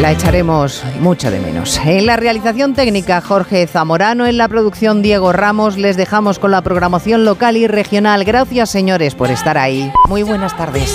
La 0.00 0.12
echaremos 0.12 0.84
mucho 1.00 1.30
de 1.30 1.40
menos. 1.40 1.80
En 1.84 2.06
la 2.06 2.16
realización 2.16 2.74
técnica 2.74 3.20
Jorge 3.20 3.66
Zamorano, 3.66 4.26
en 4.26 4.36
la 4.36 4.48
producción 4.48 5.02
Diego 5.02 5.32
Ramos, 5.32 5.76
les 5.76 5.96
dejamos 5.96 6.38
con 6.38 6.50
la 6.50 6.62
programación 6.62 7.24
local 7.24 7.56
y 7.56 7.66
regional. 7.66 8.24
Gracias 8.24 8.70
señores 8.70 9.14
por 9.14 9.30
estar 9.30 9.58
ahí. 9.58 9.90
Muy 10.08 10.22
buenas 10.22 10.56
tardes. 10.56 10.94